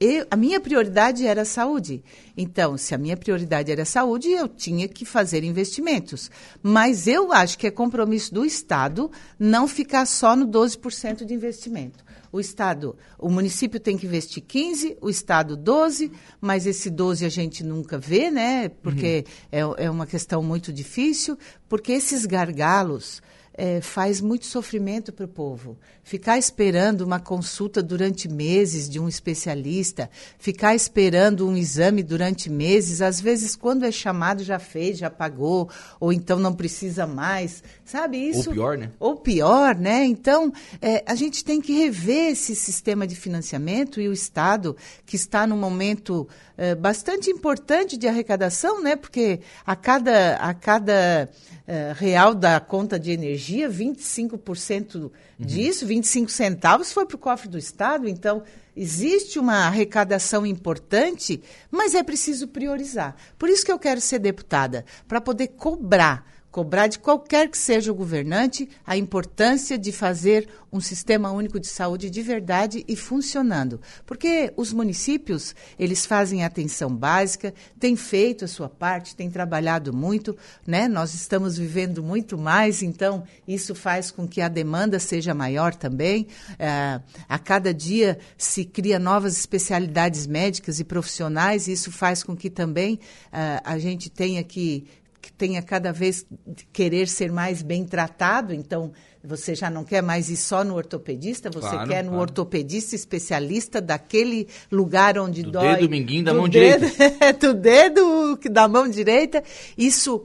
eu, 0.00 0.26
a 0.30 0.36
minha 0.36 0.60
prioridade 0.60 1.26
era 1.26 1.42
a 1.42 1.44
saúde. 1.44 2.04
Então, 2.36 2.76
se 2.78 2.94
a 2.94 2.98
minha 2.98 3.16
prioridade 3.16 3.72
era 3.72 3.82
a 3.82 3.86
saúde, 3.86 4.30
eu 4.30 4.46
tinha 4.46 4.86
que 4.86 5.04
fazer 5.04 5.42
investimentos. 5.42 6.30
Mas 6.62 7.08
eu 7.08 7.32
acho 7.32 7.58
que 7.58 7.66
é 7.66 7.70
compromisso 7.70 8.32
do 8.32 8.44
Estado 8.44 9.10
não 9.38 9.66
ficar 9.66 10.06
só 10.06 10.36
no 10.36 10.46
12% 10.46 11.24
de 11.24 11.34
investimento. 11.34 12.04
O 12.30 12.38
Estado, 12.38 12.94
o 13.18 13.28
município 13.28 13.80
tem 13.80 13.96
que 13.96 14.06
investir 14.06 14.44
15, 14.46 14.98
o 15.00 15.08
Estado 15.08 15.56
12, 15.56 16.12
mas 16.40 16.66
esse 16.66 16.90
12 16.90 17.24
a 17.24 17.28
gente 17.28 17.64
nunca 17.64 17.98
vê, 17.98 18.30
né? 18.30 18.68
Porque 18.68 19.24
uhum. 19.52 19.74
é, 19.78 19.84
é 19.86 19.90
uma 19.90 20.06
questão 20.06 20.42
muito 20.42 20.72
difícil, 20.72 21.38
porque 21.68 21.92
esses 21.92 22.26
gargalos 22.26 23.22
é, 23.58 23.80
faz 23.80 24.20
muito 24.20 24.46
sofrimento 24.46 25.12
para 25.12 25.24
o 25.24 25.28
povo. 25.28 25.76
Ficar 26.04 26.38
esperando 26.38 27.00
uma 27.00 27.18
consulta 27.18 27.82
durante 27.82 28.28
meses 28.28 28.88
de 28.88 29.00
um 29.00 29.08
especialista, 29.08 30.08
ficar 30.38 30.76
esperando 30.76 31.46
um 31.46 31.56
exame 31.56 32.04
durante 32.04 32.48
meses, 32.48 33.02
às 33.02 33.20
vezes, 33.20 33.56
quando 33.56 33.84
é 33.84 33.90
chamado, 33.90 34.44
já 34.44 34.60
fez, 34.60 34.96
já 34.96 35.10
pagou, 35.10 35.68
ou 35.98 36.12
então 36.12 36.38
não 36.38 36.54
precisa 36.54 37.04
mais, 37.04 37.64
sabe? 37.84 38.16
Isso, 38.28 38.50
ou 38.50 38.54
pior, 38.54 38.78
né? 38.78 38.90
Ou 39.00 39.16
pior, 39.16 39.74
né? 39.74 40.04
Então, 40.04 40.52
é, 40.80 41.02
a 41.04 41.16
gente 41.16 41.44
tem 41.44 41.60
que 41.60 41.72
rever 41.72 42.30
esse 42.30 42.54
sistema 42.54 43.08
de 43.08 43.16
financiamento 43.16 44.00
e 44.00 44.08
o 44.08 44.12
Estado, 44.12 44.76
que 45.04 45.16
está 45.16 45.48
num 45.48 45.58
momento 45.58 46.28
é, 46.56 46.76
bastante 46.76 47.28
importante 47.28 47.96
de 47.96 48.06
arrecadação, 48.06 48.80
né? 48.80 48.94
Porque 48.94 49.40
a 49.66 49.74
cada, 49.74 50.36
a 50.36 50.54
cada 50.54 51.28
é, 51.66 51.92
real 51.94 52.34
da 52.34 52.58
conta 52.60 52.98
de 52.98 53.10
energia, 53.10 53.47
25% 53.56 54.94
uhum. 54.94 55.10
disso, 55.38 55.86
25 55.86 56.30
centavos, 56.30 56.92
foi 56.92 57.06
para 57.06 57.16
o 57.16 57.18
cofre 57.18 57.48
do 57.48 57.58
Estado. 57.58 58.08
Então, 58.08 58.42
existe 58.76 59.38
uma 59.38 59.66
arrecadação 59.66 60.46
importante, 60.46 61.42
mas 61.70 61.94
é 61.94 62.02
preciso 62.02 62.48
priorizar. 62.48 63.16
Por 63.38 63.48
isso 63.48 63.64
que 63.64 63.72
eu 63.72 63.78
quero 63.78 64.00
ser 64.00 64.18
deputada, 64.18 64.84
para 65.06 65.20
poder 65.20 65.48
cobrar 65.48 66.37
cobrar 66.58 66.88
de 66.88 66.98
qualquer 66.98 67.48
que 67.48 67.56
seja 67.56 67.92
o 67.92 67.94
governante 67.94 68.68
a 68.84 68.96
importância 68.96 69.78
de 69.78 69.92
fazer 69.92 70.48
um 70.72 70.80
sistema 70.80 71.30
único 71.30 71.60
de 71.60 71.68
saúde 71.68 72.10
de 72.10 72.20
verdade 72.20 72.84
e 72.88 72.96
funcionando. 72.96 73.80
Porque 74.04 74.52
os 74.56 74.72
municípios, 74.72 75.54
eles 75.78 76.04
fazem 76.04 76.44
atenção 76.44 76.92
básica, 76.92 77.54
têm 77.78 77.94
feito 77.94 78.44
a 78.44 78.48
sua 78.48 78.68
parte, 78.68 79.14
têm 79.14 79.30
trabalhado 79.30 79.94
muito, 79.94 80.36
né? 80.66 80.88
Nós 80.88 81.14
estamos 81.14 81.56
vivendo 81.56 82.02
muito 82.02 82.36
mais, 82.36 82.82
então 82.82 83.22
isso 83.46 83.72
faz 83.72 84.10
com 84.10 84.26
que 84.26 84.40
a 84.40 84.48
demanda 84.48 84.98
seja 84.98 85.32
maior 85.32 85.76
também. 85.76 86.26
É, 86.58 87.00
a 87.28 87.38
cada 87.38 87.72
dia 87.72 88.18
se 88.36 88.64
cria 88.64 88.98
novas 88.98 89.38
especialidades 89.38 90.26
médicas 90.26 90.80
e 90.80 90.84
profissionais, 90.84 91.68
e 91.68 91.72
isso 91.72 91.92
faz 91.92 92.24
com 92.24 92.36
que 92.36 92.50
também 92.50 92.98
é, 93.32 93.60
a 93.64 93.78
gente 93.78 94.10
tenha 94.10 94.42
que 94.42 94.88
que 95.28 95.32
tenha 95.34 95.60
cada 95.60 95.92
vez 95.92 96.24
querer 96.72 97.06
ser 97.06 97.30
mais 97.30 97.60
bem 97.60 97.84
tratado, 97.84 98.54
então 98.54 98.92
você 99.22 99.54
já 99.54 99.68
não 99.68 99.84
quer 99.84 100.02
mais 100.02 100.30
ir 100.30 100.38
só 100.38 100.64
no 100.64 100.74
ortopedista, 100.74 101.50
você 101.50 101.68
claro, 101.68 101.88
quer 101.90 102.02
no 102.02 102.10
claro. 102.10 102.22
ortopedista 102.22 102.96
especialista 102.96 103.78
daquele 103.78 104.48
lugar 104.72 105.18
onde 105.18 105.42
do 105.42 105.50
dói. 105.50 105.74
Dedo 105.74 105.90
minguinho 105.90 106.24
da 106.24 106.32
do 106.32 106.38
mão 106.38 106.48
dedo, 106.48 106.88
direita. 106.88 107.32
do 107.46 107.54
dedo 107.54 108.38
da 108.50 108.66
mão 108.66 108.88
direita. 108.88 109.44
Isso 109.76 110.24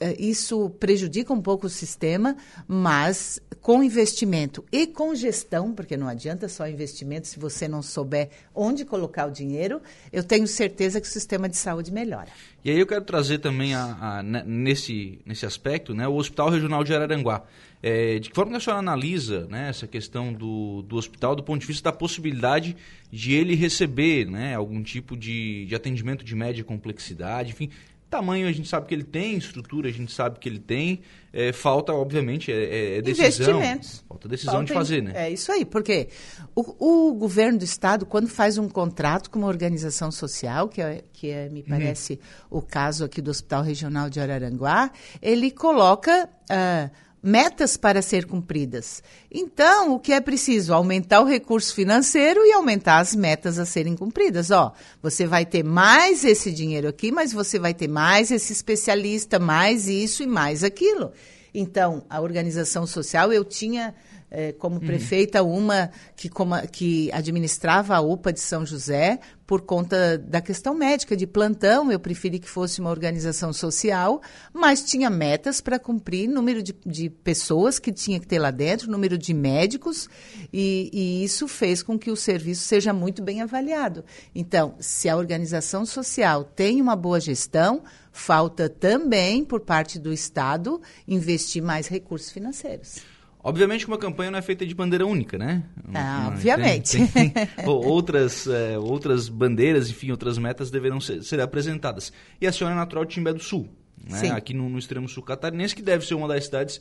eh, 0.00 0.16
isso 0.18 0.68
prejudica 0.80 1.32
um 1.32 1.40
pouco 1.40 1.68
o 1.68 1.70
sistema, 1.70 2.36
mas 2.66 3.40
com 3.64 3.82
investimento 3.82 4.62
e 4.70 4.86
com 4.86 5.14
gestão, 5.14 5.72
porque 5.72 5.96
não 5.96 6.06
adianta 6.06 6.50
só 6.50 6.68
investimento 6.68 7.26
se 7.26 7.38
você 7.38 7.66
não 7.66 7.80
souber 7.80 8.28
onde 8.54 8.84
colocar 8.84 9.24
o 9.24 9.30
dinheiro, 9.30 9.80
eu 10.12 10.22
tenho 10.22 10.46
certeza 10.46 11.00
que 11.00 11.06
o 11.06 11.10
sistema 11.10 11.48
de 11.48 11.56
saúde 11.56 11.90
melhora. 11.90 12.28
E 12.62 12.70
aí 12.70 12.78
eu 12.78 12.86
quero 12.86 13.02
trazer 13.06 13.38
também, 13.38 13.74
a, 13.74 14.18
a, 14.18 14.22
nesse, 14.22 15.18
nesse 15.24 15.46
aspecto, 15.46 15.94
né, 15.94 16.06
o 16.06 16.14
Hospital 16.14 16.50
Regional 16.50 16.84
de 16.84 16.92
Araranguá. 16.92 17.42
É, 17.82 18.18
de 18.18 18.28
que 18.28 18.34
forma 18.34 18.50
que 18.50 18.56
a 18.58 18.60
senhora 18.60 18.80
analisa 18.80 19.46
né, 19.46 19.68
essa 19.70 19.86
questão 19.86 20.32
do, 20.32 20.82
do 20.82 20.96
hospital 20.96 21.34
do 21.34 21.42
ponto 21.42 21.60
de 21.60 21.66
vista 21.66 21.90
da 21.90 21.92
possibilidade 21.96 22.76
de 23.10 23.32
ele 23.32 23.54
receber 23.54 24.26
né, 24.26 24.54
algum 24.54 24.82
tipo 24.82 25.16
de, 25.16 25.64
de 25.66 25.74
atendimento 25.74 26.22
de 26.24 26.34
média 26.34 26.64
complexidade, 26.64 27.50
enfim, 27.50 27.70
Tamanho 28.14 28.46
a 28.46 28.52
gente 28.52 28.68
sabe 28.68 28.86
que 28.86 28.94
ele 28.94 29.02
tem, 29.02 29.36
estrutura 29.36 29.88
a 29.88 29.92
gente 29.92 30.12
sabe 30.12 30.38
que 30.38 30.48
ele 30.48 30.60
tem. 30.60 31.00
É, 31.32 31.52
falta, 31.52 31.92
obviamente, 31.92 32.52
é, 32.52 32.98
é 32.98 33.02
decisão. 33.02 33.56
Investimentos. 33.56 34.04
Falta 34.08 34.28
decisão 34.28 34.52
falta, 34.54 34.66
de 34.66 34.72
fazer, 34.72 35.02
né? 35.02 35.12
É 35.16 35.30
isso 35.30 35.50
aí, 35.50 35.64
porque 35.64 36.08
o, 36.54 37.08
o, 37.08 37.14
governo 37.14 37.58
do 37.58 37.64
Estado, 37.64 38.06
quando 38.06 38.28
faz 38.28 38.56
um 38.56 38.68
contrato 38.68 39.28
com 39.30 39.40
uma 39.40 39.48
organização 39.48 40.12
social, 40.12 40.68
que, 40.68 40.80
é, 40.80 41.02
que 41.12 41.28
é, 41.28 41.48
me 41.48 41.62
uhum. 41.62 41.66
parece 41.68 42.20
uhum. 42.52 42.58
o 42.58 42.62
caso 42.62 43.04
aqui 43.04 43.20
do 43.20 43.32
Hospital 43.32 43.64
Regional 43.64 44.08
de 44.08 44.20
Araranguá, 44.20 44.92
ele 45.20 45.50
coloca. 45.50 46.28
Uh, 46.44 47.03
metas 47.24 47.78
para 47.78 48.02
ser 48.02 48.26
cumpridas. 48.26 49.02
Então, 49.32 49.94
o 49.94 49.98
que 49.98 50.12
é 50.12 50.20
preciso? 50.20 50.74
Aumentar 50.74 51.20
o 51.20 51.24
recurso 51.24 51.74
financeiro 51.74 52.44
e 52.44 52.52
aumentar 52.52 52.98
as 52.98 53.14
metas 53.14 53.58
a 53.58 53.64
serem 53.64 53.96
cumpridas. 53.96 54.50
Ó, 54.50 54.72
você 55.02 55.26
vai 55.26 55.46
ter 55.46 55.64
mais 55.64 56.22
esse 56.22 56.52
dinheiro 56.52 56.86
aqui, 56.86 57.10
mas 57.10 57.32
você 57.32 57.58
vai 57.58 57.72
ter 57.72 57.88
mais 57.88 58.30
esse 58.30 58.52
especialista, 58.52 59.38
mais 59.38 59.88
isso 59.88 60.22
e 60.22 60.26
mais 60.26 60.62
aquilo. 60.62 61.12
Então, 61.54 62.04
a 62.10 62.20
organização 62.20 62.86
social, 62.86 63.32
eu 63.32 63.44
tinha 63.44 63.94
é, 64.34 64.52
como 64.52 64.76
uhum. 64.76 64.86
prefeita 64.86 65.44
uma 65.44 65.90
que, 66.16 66.28
como, 66.28 66.60
que 66.68 67.08
administrava 67.12 67.94
a 67.94 68.00
UPA 68.00 68.32
de 68.32 68.40
São 68.40 68.66
José 68.66 69.20
por 69.46 69.60
conta 69.60 70.18
da 70.18 70.40
questão 70.40 70.74
médica 70.74 71.16
de 71.16 71.26
plantão. 71.26 71.92
Eu 71.92 72.00
preferi 72.00 72.40
que 72.40 72.48
fosse 72.48 72.80
uma 72.80 72.90
organização 72.90 73.52
social, 73.52 74.20
mas 74.52 74.82
tinha 74.82 75.08
metas 75.08 75.60
para 75.60 75.78
cumprir, 75.78 76.28
número 76.28 76.62
de, 76.62 76.74
de, 76.84 77.08
pessoas 77.08 77.78
que 77.78 77.92
tinha 77.92 78.18
que 78.18 78.26
ter 78.26 78.40
lá 78.40 78.50
dentro, 78.50 78.90
número 78.90 79.16
de 79.16 79.32
médicos, 79.32 80.08
e, 80.52 80.90
e 80.92 81.24
isso 81.24 81.46
fez 81.46 81.82
com 81.82 81.96
que 81.96 82.10
o 82.10 82.16
serviço 82.16 82.62
seja 82.62 82.92
muito 82.92 83.22
bem 83.22 83.40
avaliado. 83.40 84.04
Então, 84.34 84.74
se 84.80 85.08
a 85.08 85.16
organização 85.16 85.86
social 85.86 86.42
tem 86.42 86.80
uma 86.80 86.96
boa 86.96 87.20
gestão, 87.20 87.82
falta 88.10 88.68
também, 88.68 89.44
por 89.44 89.60
parte 89.60 89.98
do 89.98 90.12
Estado, 90.12 90.80
investir 91.06 91.62
mais 91.62 91.86
recursos 91.86 92.32
financeiros. 92.32 93.13
Obviamente 93.44 93.84
que 93.84 93.90
uma 93.90 93.98
campanha 93.98 94.30
não 94.30 94.38
é 94.38 94.42
feita 94.42 94.64
de 94.64 94.74
bandeira 94.74 95.06
única, 95.06 95.36
né? 95.36 95.62
Ah, 95.92 96.30
obviamente. 96.32 97.06
Tem, 97.08 97.28
tem 97.28 97.48
outras, 97.68 98.46
é, 98.46 98.78
outras 98.78 99.28
bandeiras, 99.28 99.90
enfim, 99.90 100.10
outras 100.10 100.38
metas 100.38 100.70
deverão 100.70 100.98
ser, 100.98 101.22
ser, 101.22 101.38
apresentadas. 101.42 102.10
E 102.40 102.46
a 102.46 102.52
senhora 102.52 102.74
é 102.74 102.78
natural 102.78 103.04
de 103.04 103.12
Timbé 103.12 103.34
do 103.34 103.42
Sul, 103.42 103.68
né? 104.08 104.30
aqui 104.30 104.54
no, 104.54 104.70
no, 104.70 104.78
extremo 104.78 105.06
sul 105.06 105.22
catarinense, 105.22 105.76
que 105.76 105.82
deve 105.82 106.06
ser 106.06 106.14
uma 106.14 106.26
das 106.26 106.46
cidades 106.46 106.80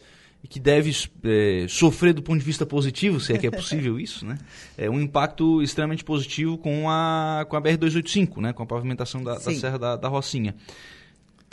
que 0.50 0.58
deve 0.58 0.92
é, 1.26 1.66
sofrer 1.68 2.14
do 2.14 2.24
ponto 2.24 2.40
de 2.40 2.46
vista 2.46 2.66
positivo, 2.66 3.20
se 3.20 3.34
é 3.34 3.38
que 3.38 3.48
é 3.48 3.52
possível 3.52 4.00
isso, 4.00 4.26
né? 4.26 4.38
É 4.78 4.90
um 4.90 5.00
impacto 5.02 5.62
extremamente 5.62 6.04
positivo 6.04 6.58
com 6.58 6.90
a, 6.90 7.46
com 7.50 7.58
a 7.58 7.62
BR-285, 7.62 8.42
né? 8.42 8.54
Com 8.54 8.64
a 8.64 8.66
pavimentação 8.66 9.22
da, 9.22 9.34
da 9.34 9.54
Serra 9.54 9.78
da, 9.78 9.96
da 9.98 10.08
Rocinha. 10.08 10.56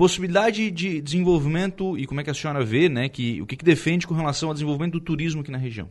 Possibilidade 0.00 0.70
de 0.70 0.98
desenvolvimento 1.02 1.98
e 1.98 2.06
como 2.06 2.22
é 2.22 2.24
que 2.24 2.30
a 2.30 2.34
senhora 2.34 2.64
vê, 2.64 2.88
né, 2.88 3.06
que 3.10 3.38
o 3.42 3.44
que, 3.44 3.54
que 3.54 3.62
defende 3.62 4.06
com 4.06 4.14
relação 4.14 4.48
ao 4.48 4.54
desenvolvimento 4.54 4.94
do 4.94 5.00
turismo 5.02 5.42
aqui 5.42 5.50
na 5.50 5.58
região? 5.58 5.90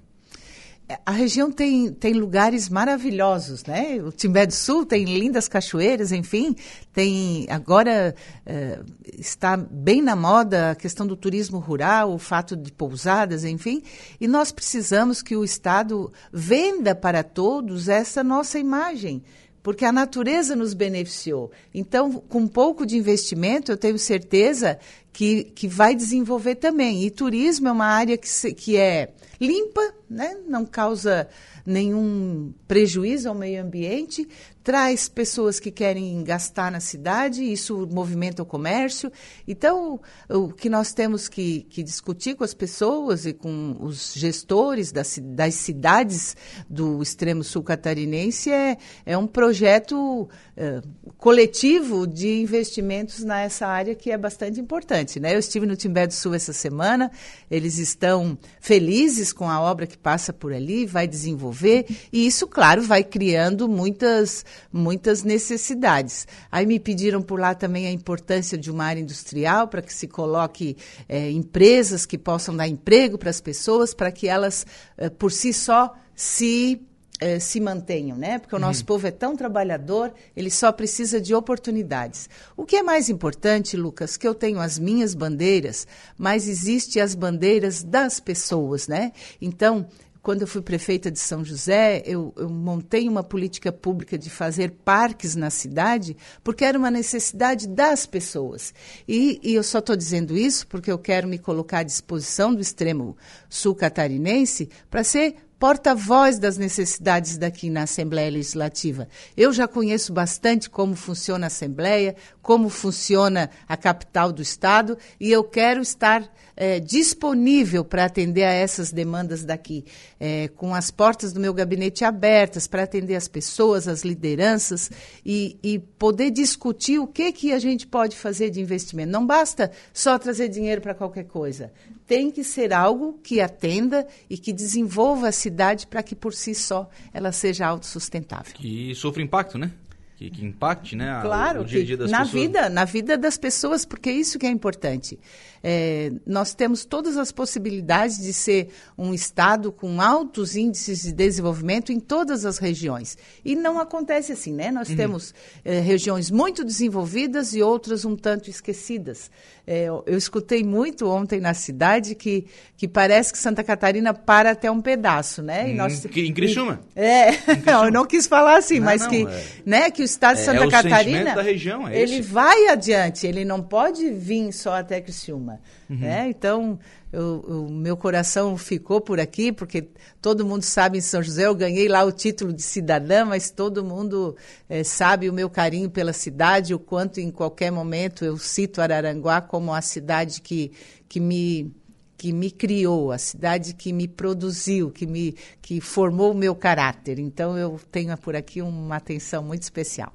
É, 0.89 0.97
a 1.05 1.11
região 1.11 1.51
tem, 1.51 1.93
tem 1.93 2.13
lugares 2.13 2.69
maravilhosos, 2.69 3.63
né? 3.65 4.01
O 4.03 4.11
Timbé 4.11 4.47
do 4.47 4.53
Sul 4.55 4.83
tem 4.83 5.05
lindas 5.05 5.47
cachoeiras, 5.47 6.11
enfim, 6.11 6.55
tem 6.91 7.45
agora 7.51 8.15
é, 8.43 8.79
está 9.15 9.55
bem 9.55 10.01
na 10.01 10.15
moda 10.15 10.71
a 10.71 10.75
questão 10.75 11.05
do 11.05 11.15
turismo 11.15 11.59
rural, 11.59 12.11
o 12.11 12.17
fato 12.17 12.55
de 12.55 12.71
pousadas, 12.71 13.45
enfim, 13.45 13.83
e 14.19 14.27
nós 14.27 14.51
precisamos 14.51 15.21
que 15.21 15.35
o 15.35 15.43
Estado 15.43 16.11
venda 16.33 16.95
para 16.95 17.21
todos 17.21 17.87
essa 17.87 18.23
nossa 18.23 18.57
imagem 18.57 19.21
porque 19.61 19.85
a 19.85 19.91
natureza 19.91 20.55
nos 20.55 20.73
beneficiou. 20.73 21.51
Então, 21.73 22.11
com 22.11 22.39
um 22.39 22.47
pouco 22.47 22.85
de 22.85 22.97
investimento, 22.97 23.71
eu 23.71 23.77
tenho 23.77 23.97
certeza 23.97 24.79
que, 25.11 25.45
que 25.55 25.67
vai 25.67 25.93
desenvolver 25.95 26.55
também. 26.55 27.03
E 27.03 27.11
turismo 27.11 27.67
é 27.67 27.71
uma 27.71 27.85
área 27.87 28.17
que, 28.17 28.29
se, 28.29 28.53
que 28.53 28.77
é 28.77 29.11
limpa, 29.39 29.93
né? 30.09 30.37
não 30.47 30.65
causa 30.65 31.27
nenhum 31.65 32.53
prejuízo 32.67 33.29
ao 33.29 33.35
meio 33.35 33.61
ambiente, 33.61 34.27
traz 34.63 35.07
pessoas 35.07 35.59
que 35.59 35.71
querem 35.71 36.23
gastar 36.23 36.71
na 36.71 36.79
cidade, 36.79 37.43
isso 37.43 37.87
movimenta 37.91 38.43
o 38.43 38.45
comércio. 38.45 39.11
Então, 39.47 39.99
o 40.29 40.49
que 40.49 40.69
nós 40.69 40.93
temos 40.93 41.27
que, 41.27 41.61
que 41.69 41.81
discutir 41.81 42.35
com 42.35 42.43
as 42.43 42.53
pessoas 42.53 43.25
e 43.25 43.33
com 43.33 43.77
os 43.79 44.13
gestores 44.13 44.91
das, 44.91 45.19
das 45.21 45.55
cidades 45.55 46.35
do 46.69 47.01
extremo 47.01 47.43
sul 47.43 47.63
catarinense 47.63 48.51
é, 48.51 48.77
é 49.05 49.17
um 49.17 49.27
projeto 49.27 50.29
é, 50.55 50.81
coletivo 51.17 52.05
de 52.05 52.41
investimentos 52.41 53.23
nessa 53.23 53.65
área 53.65 53.95
que 53.95 54.11
é 54.11 54.17
bastante 54.17 54.59
importante. 54.59 55.19
Né? 55.19 55.33
Eu 55.33 55.39
estive 55.39 55.65
no 55.65 55.75
Timbé 55.75 56.05
do 56.05 56.13
Sul 56.13 56.33
essa 56.33 56.53
semana, 56.53 57.11
eles 57.49 57.77
estão 57.77 58.37
felizes 58.59 59.31
com 59.33 59.49
a 59.49 59.59
obra 59.61 59.87
que 59.87 59.97
passa 60.01 60.33
por 60.33 60.53
ali, 60.53 60.85
vai 60.85 61.07
desenvolver, 61.07 61.85
e 62.11 62.25
isso, 62.25 62.47
claro, 62.47 62.81
vai 62.81 63.03
criando 63.03 63.67
muitas, 63.67 64.45
muitas 64.71 65.23
necessidades. 65.23 66.27
Aí 66.51 66.65
me 66.65 66.79
pediram 66.79 67.21
por 67.21 67.39
lá 67.39 67.53
também 67.53 67.87
a 67.87 67.91
importância 67.91 68.57
de 68.57 68.71
uma 68.71 68.85
área 68.85 69.01
industrial 69.01 69.67
para 69.67 69.81
que 69.81 69.93
se 69.93 70.07
coloque 70.07 70.77
é, 71.07 71.29
empresas 71.29 72.05
que 72.05 72.17
possam 72.17 72.55
dar 72.55 72.67
emprego 72.67 73.17
para 73.17 73.29
as 73.29 73.41
pessoas, 73.41 73.93
para 73.93 74.11
que 74.11 74.27
elas, 74.27 74.65
é, 74.97 75.09
por 75.09 75.31
si 75.31 75.53
só, 75.53 75.93
se 76.15 76.81
eh, 77.19 77.39
se 77.39 77.59
mantenham, 77.59 78.17
né? 78.17 78.39
Porque 78.39 78.55
o 78.55 78.59
nosso 78.59 78.85
povo 78.85 79.05
é 79.05 79.11
tão 79.11 79.35
trabalhador, 79.35 80.13
ele 80.35 80.49
só 80.49 80.71
precisa 80.71 81.19
de 81.19 81.35
oportunidades. 81.35 82.29
O 82.55 82.65
que 82.65 82.77
é 82.77 82.83
mais 82.83 83.09
importante, 83.09 83.75
Lucas, 83.75 84.15
que 84.15 84.27
eu 84.27 84.33
tenho 84.33 84.59
as 84.59 84.79
minhas 84.79 85.13
bandeiras, 85.13 85.85
mas 86.17 86.47
existe 86.47 86.99
as 86.99 87.15
bandeiras 87.15 87.83
das 87.83 88.19
pessoas, 88.19 88.87
né? 88.87 89.11
Então, 89.41 89.87
quando 90.21 90.41
eu 90.41 90.47
fui 90.47 90.61
prefeita 90.61 91.09
de 91.09 91.19
São 91.19 91.43
José, 91.43 92.03
eu, 92.05 92.33
eu, 92.35 92.49
montei 92.49 93.07
uma 93.07 93.23
política 93.23 93.71
pública 93.71 94.17
de 94.17 94.29
fazer 94.29 94.71
parques 94.83 95.35
na 95.35 95.49
cidade, 95.49 96.15
porque 96.43 96.65
era 96.65 96.77
uma 96.77 96.91
necessidade 96.91 97.67
das 97.67 98.05
pessoas. 98.05 98.73
E, 99.07 99.39
e 99.41 99.55
eu 99.55 99.63
só 99.63 99.79
estou 99.79 99.95
dizendo 99.95 100.37
isso 100.37 100.67
porque 100.67 100.91
eu 100.91 100.99
quero 100.99 101.27
me 101.27 101.39
colocar 101.39 101.79
à 101.79 101.83
disposição 101.83 102.53
do 102.53 102.61
extremo 102.61 103.15
sul 103.49 103.73
catarinense 103.73 104.69
para 104.89 105.03
ser 105.03 105.35
porta-voz 105.59 106.39
das 106.39 106.57
necessidades 106.57 107.37
daqui 107.37 107.69
na 107.69 107.83
Assembleia 107.83 108.31
Legislativa. 108.31 109.09
Eu 109.35 109.51
já 109.51 109.67
conheço 109.67 110.13
bastante 110.13 110.69
como 110.69 110.95
funciona 110.95 111.45
a 111.45 111.47
Assembleia, 111.47 112.15
como 112.41 112.69
funciona 112.69 113.49
a 113.67 113.75
capital 113.75 114.31
do 114.31 114.41
Estado, 114.41 114.97
e 115.19 115.29
eu 115.29 115.43
quero 115.43 115.81
estar 115.81 116.23
é, 116.55 116.79
disponível 116.79 117.83
para 117.83 118.05
atender 118.05 118.43
a 118.43 118.53
essas 118.53 118.91
demandas 118.91 119.43
daqui, 119.43 119.85
é, 120.19 120.47
com 120.49 120.73
as 120.73 120.89
portas 120.89 121.33
do 121.33 121.39
meu 121.39 121.53
gabinete 121.53 122.05
abertas 122.05 122.65
para 122.65 122.83
atender 122.83 123.15
as 123.15 123.27
pessoas, 123.27 123.87
as 123.87 124.03
lideranças 124.03 124.89
e, 125.25 125.57
e, 125.61 125.79
poder 125.79 126.31
discutir 126.31 126.99
o 126.99 127.07
que, 127.07 127.31
que 127.33 127.51
a 127.51 127.59
gente 127.59 127.85
pode 127.85 128.15
fazer 128.15 128.49
de 128.49 128.61
investimento. 128.61 129.11
Não 129.11 129.25
basta 129.25 129.71
só 129.93 130.17
trazer 130.17 130.47
dinheiro 130.47 130.81
para 130.81 130.93
qualquer 130.93 131.25
coisa. 131.25 131.71
Tem 132.09 132.31
que 132.31 132.43
ser 132.43 132.73
algo 132.73 133.19
que 133.23 133.39
atenda 133.39 134.07
e 134.27 134.35
que 134.35 134.51
desenvolva 134.51 135.27
a 135.27 135.31
cidade 135.31 135.85
para 135.85 136.01
que 136.01 136.15
por 136.15 136.33
si 136.33 136.55
só 136.55 136.89
ela 137.13 137.31
seja 137.31 137.67
autossustentável. 137.67 138.55
E 138.59 138.95
sofre 138.95 139.21
impacto, 139.21 139.59
né? 139.59 139.71
Que, 140.19 140.29
que 140.29 140.45
impacte 140.45 140.97
né, 140.97 141.17
claro, 141.21 141.61
o, 141.61 141.63
dia 141.63 141.81
a 141.81 141.85
dia 141.85 141.95
das 141.95 142.11
na 142.11 142.19
pessoas. 142.19 142.41
Vida, 142.41 142.69
na 142.69 142.83
vida 142.83 143.17
das 143.17 143.37
pessoas, 143.37 143.85
porque 143.85 144.09
é 144.09 144.11
isso 144.11 144.37
que 144.37 144.45
é 144.45 144.49
importante. 144.49 145.17
É, 145.63 146.11
nós 146.25 146.53
temos 146.53 146.83
todas 146.83 147.15
as 147.15 147.31
possibilidades 147.31 148.17
de 148.17 148.33
ser 148.33 148.69
um 148.97 149.13
Estado 149.13 149.71
com 149.71 150.01
altos 150.01 150.57
índices 150.57 151.03
de 151.03 151.13
desenvolvimento 151.13 151.91
em 151.91 151.99
todas 151.99 152.45
as 152.45 152.57
regiões. 152.57 153.17
E 153.45 153.55
não 153.55 153.79
acontece 153.79 154.33
assim, 154.33 154.53
né? 154.53 154.71
Nós 154.71 154.89
uhum. 154.89 154.95
temos 154.97 155.33
é, 155.63 155.79
regiões 155.79 156.29
muito 156.29 156.65
desenvolvidas 156.65 157.53
e 157.53 157.61
outras 157.61 158.03
um 158.03 158.15
tanto 158.15 158.49
esquecidas. 158.49 159.31
É, 159.65 159.83
eu, 159.83 160.03
eu, 160.07 160.17
escutei 160.17 160.63
muito 160.63 161.07
ontem 161.07 161.39
na 161.39 161.53
cidade 161.53 162.15
que, 162.15 162.47
que 162.75 162.87
parece 162.87 163.31
que 163.31 163.37
Santa 163.37 163.63
Catarina 163.63 164.15
para 164.15 164.51
até 164.51 164.71
um 164.71 164.81
pedaço, 164.81 165.43
né? 165.43 165.69
E 165.69 165.75
nós, 165.75 166.05
hum, 166.05 166.09
em 166.15 166.33
Criciúma. 166.33 166.81
É, 166.95 167.31
não, 167.65 167.85
eu 167.85 167.91
não 167.91 168.05
quis 168.05 168.25
falar 168.25 168.57
assim, 168.57 168.79
não, 168.79 168.85
mas 168.85 169.03
não, 169.03 169.09
que, 169.09 169.27
é. 169.27 169.43
né, 169.63 169.91
que 169.91 170.01
o 170.01 170.05
estado 170.09 170.35
de 170.35 170.41
é, 170.41 170.45
Santa 170.45 170.63
é 170.63 170.69
Catarina, 170.69 171.35
da 171.35 171.41
região, 171.41 171.87
é 171.87 171.99
ele 171.99 172.19
esse. 172.19 172.21
vai 172.21 172.67
adiante, 172.67 173.25
ele 173.25 173.45
não 173.45 173.61
pode 173.61 174.09
vir 174.11 174.51
só 174.51 174.73
até 174.73 174.99
Criciúma. 175.01 175.59
Uhum. 175.89 175.97
Né? 175.97 176.29
Então, 176.29 176.79
o 177.11 177.67
meu 177.69 177.97
coração 177.97 178.55
ficou 178.57 179.01
por 179.01 179.19
aqui, 179.19 179.51
porque 179.51 179.89
todo 180.21 180.45
mundo 180.45 180.63
sabe 180.63 180.99
em 180.99 181.01
São 181.01 181.23
José, 181.23 181.47
eu 181.47 181.55
ganhei 181.55 181.87
lá 181.87 182.03
o 182.03 182.11
título 182.11 182.53
de 182.53 182.61
cidadã, 182.61 183.25
mas 183.25 183.49
todo 183.49 183.83
mundo 183.83 184.35
é, 184.69 184.83
sabe 184.83 185.29
o 185.29 185.33
meu 185.33 185.49
carinho 185.49 185.89
pela 185.89 186.13
cidade, 186.13 186.73
o 186.73 186.79
quanto 186.79 187.19
em 187.19 187.31
qualquer 187.31 187.71
momento 187.71 188.23
eu 188.23 188.37
cito 188.37 188.81
Araranguá 188.81 189.41
como 189.41 189.73
a 189.73 189.81
cidade 189.81 190.41
que, 190.41 190.71
que 191.07 191.19
me 191.19 191.73
que 192.19 192.33
me 192.33 192.51
criou, 192.51 193.13
a 193.13 193.17
cidade 193.17 193.73
que 193.73 193.93
me 193.93 194.05
produziu, 194.05 194.91
que 194.91 195.07
me 195.07 195.33
que 195.61 195.79
formou 195.79 196.33
o 196.33 196.35
meu 196.35 196.53
caráter. 196.53 197.17
Então 197.17 197.57
eu 197.57 197.79
tenho 197.89 198.15
por 198.17 198.35
aqui 198.35 198.61
uma 198.61 198.97
atenção 198.97 199.41
muito 199.41 199.63
especial. 199.63 200.13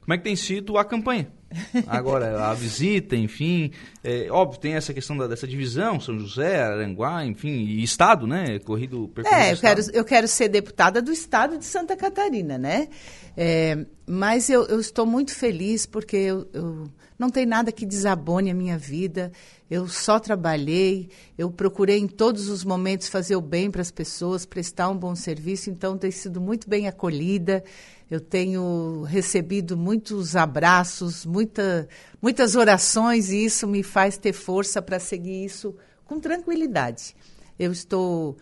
Como 0.00 0.12
é 0.12 0.18
que 0.18 0.24
tem 0.24 0.34
sido 0.34 0.76
a 0.76 0.84
campanha? 0.84 1.28
Agora, 1.86 2.50
a 2.50 2.54
visita, 2.54 3.14
enfim, 3.14 3.70
é, 4.02 4.26
óbvio, 4.32 4.60
tem 4.60 4.74
essa 4.74 4.92
questão 4.92 5.16
da, 5.16 5.28
dessa 5.28 5.46
divisão, 5.46 6.00
São 6.00 6.18
José, 6.18 6.60
Aranguá, 6.60 7.24
enfim, 7.24 7.52
e 7.52 7.84
Estado, 7.84 8.26
né? 8.26 8.58
Corrido 8.58 9.08
É, 9.24 9.52
eu 9.52 9.56
quero, 9.56 9.82
eu 9.92 10.04
quero 10.04 10.26
ser 10.26 10.48
deputada 10.48 11.00
do 11.00 11.12
Estado 11.12 11.56
de 11.56 11.64
Santa 11.64 11.96
Catarina, 11.96 12.58
né? 12.58 12.88
É, 13.36 13.86
mas 14.04 14.50
eu, 14.50 14.66
eu, 14.66 14.80
estou 14.80 15.06
muito 15.06 15.32
feliz 15.32 15.86
porque 15.86 16.16
eu, 16.16 16.48
eu 16.52 16.90
não 17.24 17.30
tem 17.30 17.46
nada 17.46 17.72
que 17.72 17.86
desabone 17.86 18.50
a 18.50 18.54
minha 18.54 18.76
vida. 18.76 19.32
Eu 19.70 19.88
só 19.88 20.20
trabalhei, 20.20 21.08
eu 21.38 21.50
procurei 21.50 21.98
em 21.98 22.06
todos 22.06 22.50
os 22.50 22.62
momentos 22.64 23.08
fazer 23.08 23.34
o 23.34 23.40
bem 23.40 23.70
para 23.70 23.80
as 23.80 23.90
pessoas, 23.90 24.44
prestar 24.44 24.90
um 24.90 24.96
bom 24.96 25.14
serviço, 25.14 25.70
então 25.70 25.96
tenho 25.96 26.12
sido 26.12 26.38
muito 26.38 26.68
bem 26.68 26.86
acolhida. 26.86 27.64
Eu 28.10 28.20
tenho 28.20 29.04
recebido 29.04 29.74
muitos 29.74 30.36
abraços, 30.36 31.24
muita, 31.24 31.88
muitas 32.20 32.54
orações, 32.54 33.30
e 33.30 33.46
isso 33.46 33.66
me 33.66 33.82
faz 33.82 34.18
ter 34.18 34.34
força 34.34 34.82
para 34.82 35.00
seguir 35.00 35.46
isso 35.46 35.74
com 36.04 36.20
tranquilidade. 36.20 37.16
Eu 37.58 37.72
estou 37.72 38.36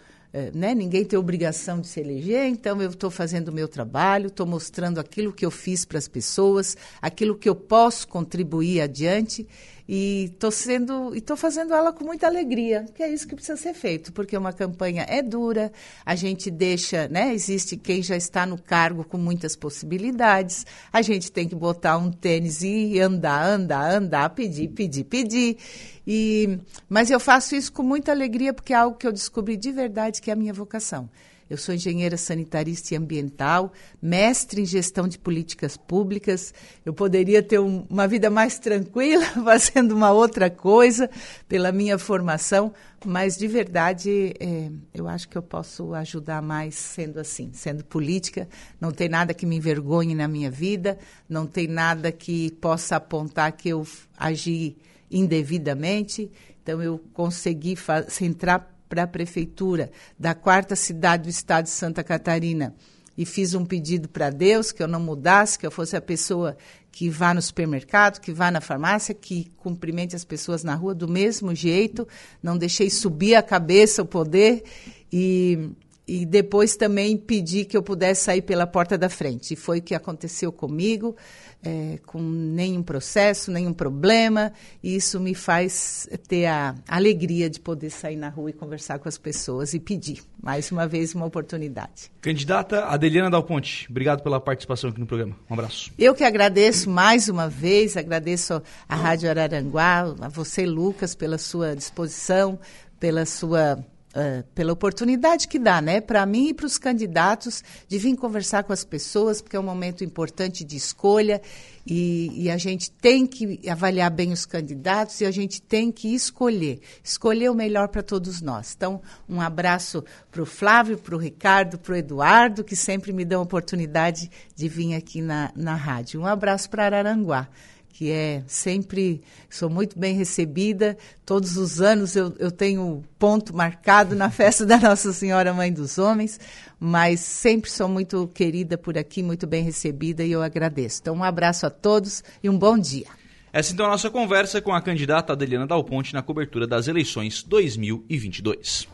né? 0.54 0.74
ninguém 0.74 1.04
tem 1.04 1.18
obrigação 1.18 1.80
de 1.80 1.86
se 1.86 2.00
eleger, 2.00 2.46
então 2.46 2.80
eu 2.80 2.90
estou 2.90 3.10
fazendo 3.10 3.48
o 3.48 3.52
meu 3.52 3.68
trabalho, 3.68 4.28
estou 4.28 4.46
mostrando 4.46 4.98
aquilo 4.98 5.32
que 5.32 5.44
eu 5.44 5.50
fiz 5.50 5.84
para 5.84 5.98
as 5.98 6.08
pessoas, 6.08 6.76
aquilo 7.00 7.36
que 7.36 7.48
eu 7.48 7.54
posso 7.54 8.08
contribuir 8.08 8.80
adiante 8.80 9.46
e 9.94 10.30
estou 10.32 10.50
sendo 10.50 11.14
estou 11.14 11.36
fazendo 11.36 11.74
ela 11.74 11.92
com 11.92 12.02
muita 12.02 12.26
alegria, 12.26 12.86
que 12.94 13.02
é 13.02 13.12
isso 13.12 13.28
que 13.28 13.34
precisa 13.34 13.58
ser 13.58 13.74
feito, 13.74 14.10
porque 14.10 14.34
uma 14.34 14.50
campanha 14.50 15.04
é 15.06 15.20
dura, 15.20 15.70
a 16.02 16.14
gente 16.14 16.50
deixa, 16.50 17.08
né? 17.08 17.34
Existe 17.34 17.76
quem 17.76 18.02
já 18.02 18.16
está 18.16 18.46
no 18.46 18.56
cargo 18.56 19.04
com 19.04 19.18
muitas 19.18 19.54
possibilidades, 19.54 20.64
a 20.90 21.02
gente 21.02 21.30
tem 21.30 21.46
que 21.46 21.54
botar 21.54 21.98
um 21.98 22.10
tênis 22.10 22.62
e 22.62 22.98
andar, 23.00 23.46
andar, 23.46 23.96
andar, 23.96 24.30
pedir, 24.30 24.68
pedir, 24.68 25.04
pedir. 25.04 25.58
E, 26.06 26.58
mas 26.88 27.10
eu 27.10 27.20
faço 27.20 27.54
isso 27.54 27.70
com 27.70 27.82
muita 27.82 28.12
alegria 28.12 28.54
porque 28.54 28.72
é 28.72 28.76
algo 28.76 28.96
que 28.96 29.06
eu 29.06 29.12
descobri 29.12 29.58
de 29.58 29.70
verdade 29.72 30.22
que 30.22 30.30
é 30.30 30.32
a 30.32 30.36
minha 30.36 30.54
vocação. 30.54 31.06
Eu 31.52 31.58
sou 31.58 31.74
engenheira 31.74 32.16
sanitarista 32.16 32.94
e 32.94 32.96
ambiental, 32.96 33.74
mestre 34.00 34.62
em 34.62 34.64
gestão 34.64 35.06
de 35.06 35.18
políticas 35.18 35.76
públicas. 35.76 36.54
Eu 36.82 36.94
poderia 36.94 37.42
ter 37.42 37.58
um, 37.58 37.84
uma 37.90 38.08
vida 38.08 38.30
mais 38.30 38.58
tranquila 38.58 39.22
fazendo 39.44 39.92
uma 39.94 40.12
outra 40.12 40.48
coisa 40.48 41.10
pela 41.46 41.70
minha 41.70 41.98
formação, 41.98 42.72
mas 43.04 43.36
de 43.36 43.46
verdade 43.46 44.32
é, 44.40 44.70
eu 44.94 45.06
acho 45.06 45.28
que 45.28 45.36
eu 45.36 45.42
posso 45.42 45.92
ajudar 45.92 46.40
mais 46.40 46.74
sendo 46.74 47.20
assim, 47.20 47.50
sendo 47.52 47.84
política. 47.84 48.48
Não 48.80 48.90
tem 48.90 49.10
nada 49.10 49.34
que 49.34 49.44
me 49.44 49.56
envergonhe 49.56 50.14
na 50.14 50.26
minha 50.26 50.50
vida, 50.50 50.98
não 51.28 51.46
tem 51.46 51.68
nada 51.68 52.10
que 52.10 52.50
possa 52.62 52.96
apontar 52.96 53.52
que 53.52 53.68
eu 53.68 53.86
agi 54.16 54.74
indevidamente. 55.10 56.32
Então 56.62 56.82
eu 56.82 56.98
consegui 57.12 57.76
entrar 58.22 58.71
para 58.92 59.04
a 59.04 59.06
prefeitura 59.06 59.90
da 60.18 60.34
quarta 60.34 60.76
cidade 60.76 61.22
do 61.22 61.30
estado 61.30 61.64
de 61.64 61.70
Santa 61.70 62.04
Catarina 62.04 62.74
e 63.16 63.24
fiz 63.24 63.54
um 63.54 63.64
pedido 63.64 64.06
para 64.06 64.28
Deus 64.28 64.70
que 64.70 64.82
eu 64.82 64.86
não 64.86 65.00
mudasse, 65.00 65.58
que 65.58 65.66
eu 65.66 65.70
fosse 65.70 65.96
a 65.96 66.00
pessoa 66.00 66.58
que 66.90 67.08
vá 67.08 67.32
no 67.32 67.40
supermercado, 67.40 68.20
que 68.20 68.34
vá 68.34 68.50
na 68.50 68.60
farmácia, 68.60 69.14
que 69.14 69.50
cumprimente 69.56 70.14
as 70.14 70.26
pessoas 70.26 70.62
na 70.62 70.74
rua 70.74 70.94
do 70.94 71.08
mesmo 71.08 71.54
jeito, 71.54 72.06
não 72.42 72.58
deixei 72.58 72.90
subir 72.90 73.34
a 73.34 73.42
cabeça 73.42 74.02
o 74.02 74.06
poder 74.06 74.62
e, 75.10 75.70
e 76.06 76.26
depois 76.26 76.76
também 76.76 77.16
pedi 77.16 77.64
que 77.64 77.76
eu 77.76 77.82
pudesse 77.82 78.24
sair 78.24 78.42
pela 78.42 78.66
porta 78.66 78.98
da 78.98 79.08
frente. 79.08 79.54
E 79.54 79.56
foi 79.56 79.78
o 79.78 79.82
que 79.82 79.94
aconteceu 79.94 80.50
comigo 80.50 81.16
é, 81.64 81.98
com 82.06 82.20
nenhum 82.20 82.82
processo, 82.82 83.50
nenhum 83.52 83.72
problema. 83.72 84.52
E 84.82 84.96
isso 84.96 85.20
me 85.20 85.34
faz 85.34 86.08
ter 86.26 86.46
a 86.46 86.74
alegria 86.88 87.48
de 87.48 87.60
poder 87.60 87.90
sair 87.90 88.16
na 88.16 88.28
rua 88.28 88.50
e 88.50 88.52
conversar 88.52 88.98
com 88.98 89.08
as 89.08 89.16
pessoas 89.16 89.74
e 89.74 89.80
pedir, 89.80 90.22
mais 90.42 90.72
uma 90.72 90.86
vez, 90.86 91.14
uma 91.14 91.24
oportunidade. 91.24 92.10
Candidata 92.20 92.86
Adeliana 92.86 93.30
Dal 93.30 93.44
Ponte, 93.44 93.86
obrigado 93.88 94.22
pela 94.22 94.40
participação 94.40 94.90
aqui 94.90 94.98
no 94.98 95.06
programa. 95.06 95.36
Um 95.48 95.54
abraço. 95.54 95.92
Eu 95.98 96.14
que 96.14 96.24
agradeço 96.24 96.90
mais 96.90 97.28
uma 97.28 97.48
vez, 97.48 97.96
agradeço 97.96 98.60
à 98.88 98.96
Rádio 98.96 99.30
Araranguá, 99.30 100.14
a 100.20 100.28
você, 100.28 100.66
Lucas, 100.66 101.14
pela 101.14 101.38
sua 101.38 101.76
disposição, 101.76 102.58
pela 102.98 103.24
sua 103.24 103.84
Uh, 104.12 104.44
pela 104.54 104.74
oportunidade 104.74 105.48
que 105.48 105.58
dá, 105.58 105.80
né, 105.80 105.98
para 105.98 106.26
mim 106.26 106.48
e 106.48 106.54
para 106.54 106.66
os 106.66 106.76
candidatos 106.76 107.64
de 107.88 107.96
vir 107.96 108.14
conversar 108.14 108.62
com 108.62 108.70
as 108.70 108.84
pessoas, 108.84 109.40
porque 109.40 109.56
é 109.56 109.58
um 109.58 109.62
momento 109.62 110.04
importante 110.04 110.64
de 110.64 110.76
escolha 110.76 111.40
e, 111.86 112.44
e, 112.44 112.50
a 112.50 112.58
gente 112.58 112.90
tem 112.90 113.26
que 113.26 113.58
avaliar 113.66 114.10
bem 114.10 114.30
os 114.30 114.44
candidatos 114.44 115.18
e 115.22 115.24
a 115.24 115.30
gente 115.30 115.62
tem 115.62 115.90
que 115.90 116.14
escolher, 116.14 116.80
escolher 117.02 117.50
o 117.50 117.54
melhor 117.54 117.88
para 117.88 118.02
todos 118.02 118.42
nós. 118.42 118.74
Então, 118.76 119.00
um 119.26 119.40
abraço 119.40 120.04
para 120.30 120.42
o 120.42 120.46
Flávio, 120.46 120.98
para 120.98 121.16
o 121.16 121.18
Ricardo, 121.18 121.78
para 121.78 121.94
o 121.94 121.96
Eduardo, 121.96 122.62
que 122.62 122.76
sempre 122.76 123.14
me 123.14 123.24
dão 123.24 123.40
a 123.40 123.44
oportunidade 123.44 124.30
de 124.54 124.68
vir 124.68 124.94
aqui 124.94 125.22
na, 125.22 125.50
na 125.56 125.74
rádio. 125.74 126.20
Um 126.20 126.26
abraço 126.26 126.68
para 126.68 126.84
Araranguá 126.84 127.48
que 127.92 128.10
é 128.10 128.42
sempre, 128.46 129.22
sou 129.50 129.68
muito 129.68 129.98
bem 129.98 130.16
recebida. 130.16 130.96
Todos 131.24 131.56
os 131.56 131.80
anos 131.80 132.16
eu, 132.16 132.34
eu 132.38 132.50
tenho 132.50 133.04
ponto 133.18 133.54
marcado 133.54 134.16
na 134.16 134.30
festa 134.30 134.64
da 134.64 134.78
Nossa 134.80 135.12
Senhora 135.12 135.52
Mãe 135.52 135.72
dos 135.72 135.98
Homens, 135.98 136.40
mas 136.80 137.20
sempre 137.20 137.70
sou 137.70 137.88
muito 137.88 138.26
querida 138.28 138.78
por 138.78 138.96
aqui, 138.96 139.22
muito 139.22 139.46
bem 139.46 139.62
recebida 139.62 140.24
e 140.24 140.32
eu 140.32 140.42
agradeço. 140.42 141.00
Então, 141.02 141.14
um 141.14 141.22
abraço 141.22 141.66
a 141.66 141.70
todos 141.70 142.24
e 142.42 142.48
um 142.48 142.58
bom 142.58 142.78
dia. 142.78 143.06
Essa 143.52 143.74
então 143.74 143.84
é 143.84 143.88
a 143.88 143.92
nossa 143.92 144.10
conversa 144.10 144.62
com 144.62 144.72
a 144.72 144.80
candidata 144.80 145.34
Adeliana 145.34 145.66
Dal 145.66 145.84
Ponte 145.84 146.14
na 146.14 146.22
cobertura 146.22 146.66
das 146.66 146.88
eleições 146.88 147.42
2022. 147.42 148.88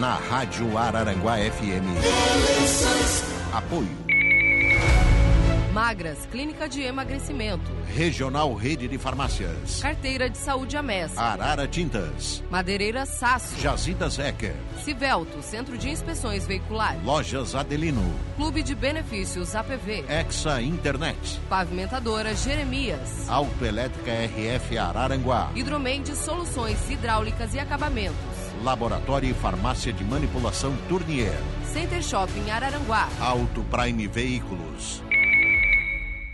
Na 0.00 0.16
Rádio 0.16 0.76
Araranguá 0.76 1.36
FM. 1.38 1.86
Apoio. 3.52 4.09
Magras, 5.72 6.26
Clínica 6.26 6.68
de 6.68 6.82
Emagrecimento. 6.82 7.70
Regional 7.94 8.52
Rede 8.54 8.88
de 8.88 8.98
Farmácias. 8.98 9.80
Carteira 9.80 10.28
de 10.28 10.36
Saúde 10.36 10.76
Amessa. 10.76 11.20
Arara 11.20 11.68
Tintas. 11.68 12.42
Madeireira 12.50 13.06
Sasso. 13.06 13.56
Jazidas 13.60 14.18
Ecker. 14.18 14.56
Civelto, 14.84 15.40
Centro 15.42 15.78
de 15.78 15.88
Inspeções 15.88 16.44
Veiculares. 16.44 17.04
Lojas 17.04 17.54
Adelino. 17.54 18.02
Clube 18.34 18.64
de 18.64 18.74
Benefícios 18.74 19.54
APV. 19.54 20.04
Exa 20.08 20.60
Internet. 20.60 21.40
Pavimentadora 21.48 22.34
Jeremias. 22.34 23.28
Autoelétrica 23.28 24.10
RF 24.10 24.76
Araranguá. 24.76 25.52
Hidromente 25.54 26.16
Soluções 26.16 26.90
Hidráulicas 26.90 27.54
e 27.54 27.60
Acabamentos. 27.60 28.16
Laboratório 28.64 29.30
e 29.30 29.34
Farmácia 29.34 29.92
de 29.92 30.02
Manipulação 30.02 30.76
Tournier. 30.88 31.38
Center 31.72 32.02
Shopping 32.02 32.50
Araranguá. 32.50 33.08
Auto 33.20 33.62
Prime 33.70 34.08
Veículos. 34.08 35.00